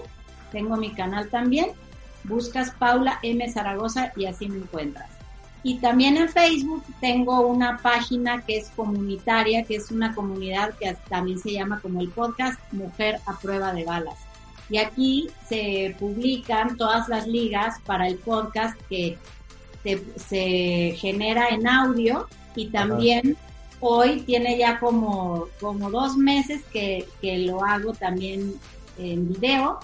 Tengo 0.51 0.75
mi 0.75 0.91
canal 0.91 1.29
también. 1.29 1.67
Buscas 2.25 2.71
Paula 2.71 3.19
M. 3.23 3.49
Zaragoza 3.49 4.11
y 4.15 4.25
así 4.25 4.49
me 4.49 4.57
encuentras. 4.57 5.18
Y 5.61 5.79
también 5.79 6.15
en 6.15 6.29
Facebook 6.29 6.83
tengo 7.01 7.41
una 7.41 7.77
página 7.77 8.41
que 8.45 8.57
es 8.57 8.69
comunitaria, 8.75 9.63
que 9.63 9.75
es 9.75 9.91
una 9.91 10.15
comunidad 10.15 10.73
que 10.79 10.95
también 11.09 11.39
se 11.39 11.51
llama 11.51 11.79
como 11.81 11.99
el 11.99 12.09
podcast 12.09 12.59
Mujer 12.71 13.19
a 13.25 13.37
prueba 13.37 13.73
de 13.73 13.83
balas. 13.83 14.17
Y 14.69 14.77
aquí 14.77 15.29
se 15.47 15.95
publican 15.99 16.77
todas 16.77 17.09
las 17.09 17.27
ligas 17.27 17.79
para 17.85 18.07
el 18.07 18.17
podcast 18.17 18.79
que 18.87 19.17
se, 20.17 20.95
genera 20.97 21.49
en 21.49 21.67
audio 21.67 22.27
y 22.55 22.67
también 22.67 23.35
hoy 23.79 24.21
tiene 24.21 24.57
ya 24.57 24.79
como, 24.79 25.47
como 25.59 25.89
dos 25.89 26.17
meses 26.17 26.61
que, 26.71 27.07
que 27.21 27.39
lo 27.39 27.63
hago 27.63 27.93
también 27.93 28.53
en 28.97 29.29
video 29.29 29.79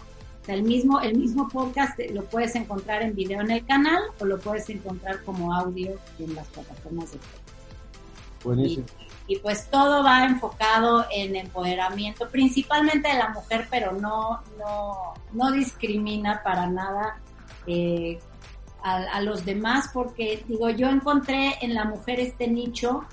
el 0.48 0.64
mismo, 0.64 1.02
el 1.02 1.18
mismo 1.18 1.48
podcast 1.50 2.00
lo 2.14 2.24
puedes 2.26 2.56
encontrar 2.56 3.02
en 3.02 3.16
video 3.16 3.42
en 3.42 3.52
el 3.52 3.66
canal 3.66 4.02
o 4.20 4.26
lo 4.26 4.40
puedes 4.40 4.70
encontrar 4.70 5.24
como 5.24 5.54
audio 5.54 5.98
en 6.20 6.36
las 6.36 6.48
plataformas 6.48 7.12
de 7.12 7.18
podcast. 7.18 8.44
Buenísimo. 8.44 8.86
Y, 9.28 9.38
pues 9.40 9.68
todo 9.72 10.04
va 10.04 10.26
enfocado 10.26 11.08
en 11.12 11.36
empoderamiento, 11.36 12.30
principalmente 12.30 13.08
de 13.08 13.16
la 13.16 13.30
mujer, 13.30 13.68
pero 13.72 13.94
no, 13.94 14.42
no, 14.60 15.14
no 15.34 15.52
discrimina 15.52 16.44
para 16.44 16.68
nada 16.68 17.20
eh, 17.66 18.20
a, 18.84 18.98
a, 18.98 19.22
los 19.22 19.44
demás, 19.44 19.90
porque 19.92 20.44
digo, 20.48 20.70
yo 20.70 20.90
encontré 20.90 21.56
en 21.62 21.74
la 21.74 21.86
mujer 21.86 22.20
este 22.20 22.48
nicho 22.48 23.04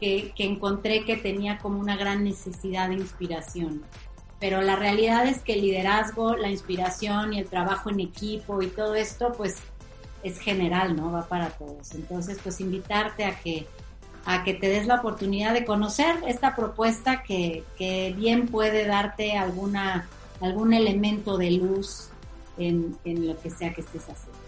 que, 0.00 0.32
que 0.34 0.44
encontré 0.44 1.04
que 1.04 1.16
tenía 1.16 1.58
como 1.58 1.78
una 1.78 1.96
gran 1.96 2.24
necesidad 2.24 2.88
de 2.88 2.94
inspiración 2.96 3.84
pero 4.40 4.62
la 4.62 4.76
realidad 4.76 5.26
es 5.26 5.40
que 5.40 5.54
el 5.54 5.62
liderazgo, 5.62 6.36
la 6.36 6.50
inspiración 6.50 7.32
y 7.32 7.40
el 7.40 7.48
trabajo 7.48 7.90
en 7.90 8.00
equipo 8.00 8.62
y 8.62 8.68
todo 8.68 8.94
esto, 8.94 9.32
pues 9.36 9.56
es 10.22 10.38
general, 10.38 10.96
¿no? 10.96 11.12
Va 11.12 11.26
para 11.26 11.50
todos. 11.50 11.94
Entonces, 11.94 12.38
pues 12.42 12.60
invitarte 12.60 13.24
a 13.24 13.38
que 13.38 13.66
a 14.24 14.44
que 14.44 14.52
te 14.52 14.68
des 14.68 14.86
la 14.86 14.96
oportunidad 14.96 15.54
de 15.54 15.64
conocer 15.64 16.16
esta 16.26 16.54
propuesta 16.54 17.22
que, 17.22 17.64
que 17.78 18.12
bien 18.14 18.46
puede 18.46 18.84
darte 18.86 19.38
alguna 19.38 20.06
algún 20.40 20.74
elemento 20.74 21.38
de 21.38 21.52
luz 21.52 22.10
en, 22.58 22.96
en 23.04 23.26
lo 23.26 23.40
que 23.40 23.50
sea 23.50 23.72
que 23.72 23.80
estés 23.80 24.02
haciendo. 24.02 24.38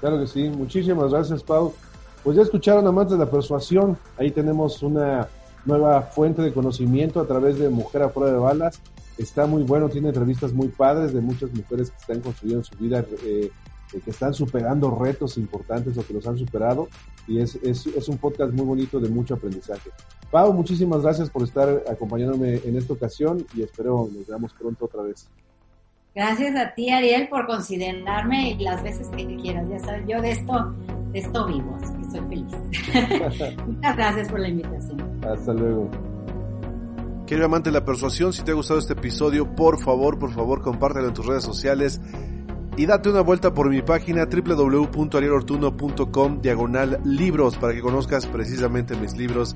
Claro 0.00 0.20
que 0.20 0.26
sí, 0.26 0.48
muchísimas 0.50 1.10
gracias 1.10 1.42
Pau. 1.42 1.74
Pues 2.22 2.36
ya 2.36 2.42
escucharon 2.42 2.86
amantes 2.86 3.18
de 3.18 3.24
la 3.24 3.30
persuasión, 3.30 3.98
ahí 4.18 4.30
tenemos 4.30 4.82
una 4.82 5.28
nueva 5.64 6.02
fuente 6.02 6.42
de 6.42 6.52
conocimiento 6.52 7.20
a 7.20 7.26
través 7.26 7.58
de 7.58 7.68
Mujer 7.68 8.02
a 8.02 8.12
Prueba 8.12 8.32
de 8.32 8.38
Balas. 8.38 8.80
Está 9.18 9.46
muy 9.46 9.62
bueno, 9.62 9.88
tiene 9.88 10.08
entrevistas 10.08 10.52
muy 10.52 10.68
padres 10.68 11.14
de 11.14 11.20
muchas 11.20 11.52
mujeres 11.52 11.90
que 11.90 11.96
están 11.98 12.20
construyendo 12.20 12.64
su 12.64 12.76
vida 12.76 13.04
eh, 13.24 13.50
que 14.00 14.10
están 14.10 14.34
superando 14.34 14.90
retos 14.90 15.36
importantes 15.38 15.96
o 15.96 16.06
que 16.06 16.14
los 16.14 16.26
han 16.26 16.36
superado. 16.38 16.88
Y 17.26 17.40
es, 17.40 17.56
es, 17.56 18.08
un 18.08 18.18
podcast 18.18 18.52
muy 18.52 18.66
bonito 18.66 19.00
de 19.00 19.08
mucho 19.08 19.34
aprendizaje. 19.34 19.90
Pau, 20.30 20.52
muchísimas 20.52 21.02
gracias 21.02 21.30
por 21.30 21.42
estar 21.42 21.84
acompañándome 21.88 22.60
en 22.64 22.76
esta 22.76 22.92
ocasión 22.92 23.46
y 23.54 23.62
espero 23.62 24.08
nos 24.12 24.26
veamos 24.26 24.52
pronto 24.52 24.86
otra 24.86 25.02
vez. 25.02 25.28
Gracias 26.14 26.54
a 26.56 26.74
ti, 26.74 26.90
Ariel, 26.90 27.28
por 27.28 27.46
considerarme 27.46 28.56
las 28.60 28.82
veces 28.82 29.08
que 29.16 29.36
quieras. 29.36 29.68
Ya 29.68 29.80
sabes, 29.80 30.04
yo 30.06 30.20
de 30.20 30.32
esto, 30.32 30.74
de 31.12 31.18
esto 31.18 31.46
vivo, 31.46 31.76
así 31.80 31.92
que 31.96 32.04
soy 32.10 32.20
feliz. 32.28 33.56
Muchas 33.66 33.96
gracias 33.96 34.28
por 34.28 34.40
la 34.40 34.48
invitación. 34.48 35.13
Hasta 35.30 35.52
luego. 35.52 35.90
Querido 37.26 37.46
amante 37.46 37.70
de 37.70 37.78
la 37.78 37.84
persuasión, 37.84 38.32
si 38.32 38.42
te 38.42 38.50
ha 38.50 38.54
gustado 38.54 38.78
este 38.78 38.92
episodio, 38.92 39.54
por 39.54 39.82
favor, 39.82 40.18
por 40.18 40.32
favor, 40.32 40.60
compártelo 40.60 41.08
en 41.08 41.14
tus 41.14 41.26
redes 41.26 41.42
sociales 41.42 42.00
y 42.76 42.86
date 42.86 43.08
una 43.08 43.20
vuelta 43.20 43.54
por 43.54 43.70
mi 43.70 43.82
página 43.82 44.26
www.arielortuno.com 44.26 46.42
diagonal 46.42 47.00
libros 47.04 47.56
para 47.56 47.72
que 47.72 47.80
conozcas 47.80 48.26
precisamente 48.26 48.96
mis 48.96 49.16
libros 49.16 49.54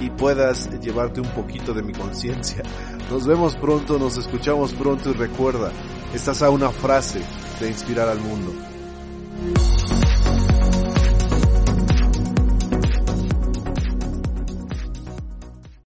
y 0.00 0.08
puedas 0.10 0.70
llevarte 0.80 1.20
un 1.20 1.28
poquito 1.28 1.74
de 1.74 1.82
mi 1.82 1.92
conciencia. 1.92 2.62
Nos 3.10 3.26
vemos 3.26 3.56
pronto, 3.56 3.98
nos 3.98 4.16
escuchamos 4.16 4.72
pronto 4.72 5.10
y 5.10 5.14
recuerda, 5.14 5.72
estás 6.14 6.42
a 6.42 6.50
una 6.50 6.70
frase 6.70 7.20
de 7.60 7.68
inspirar 7.68 8.08
al 8.08 8.20
mundo. 8.20 8.52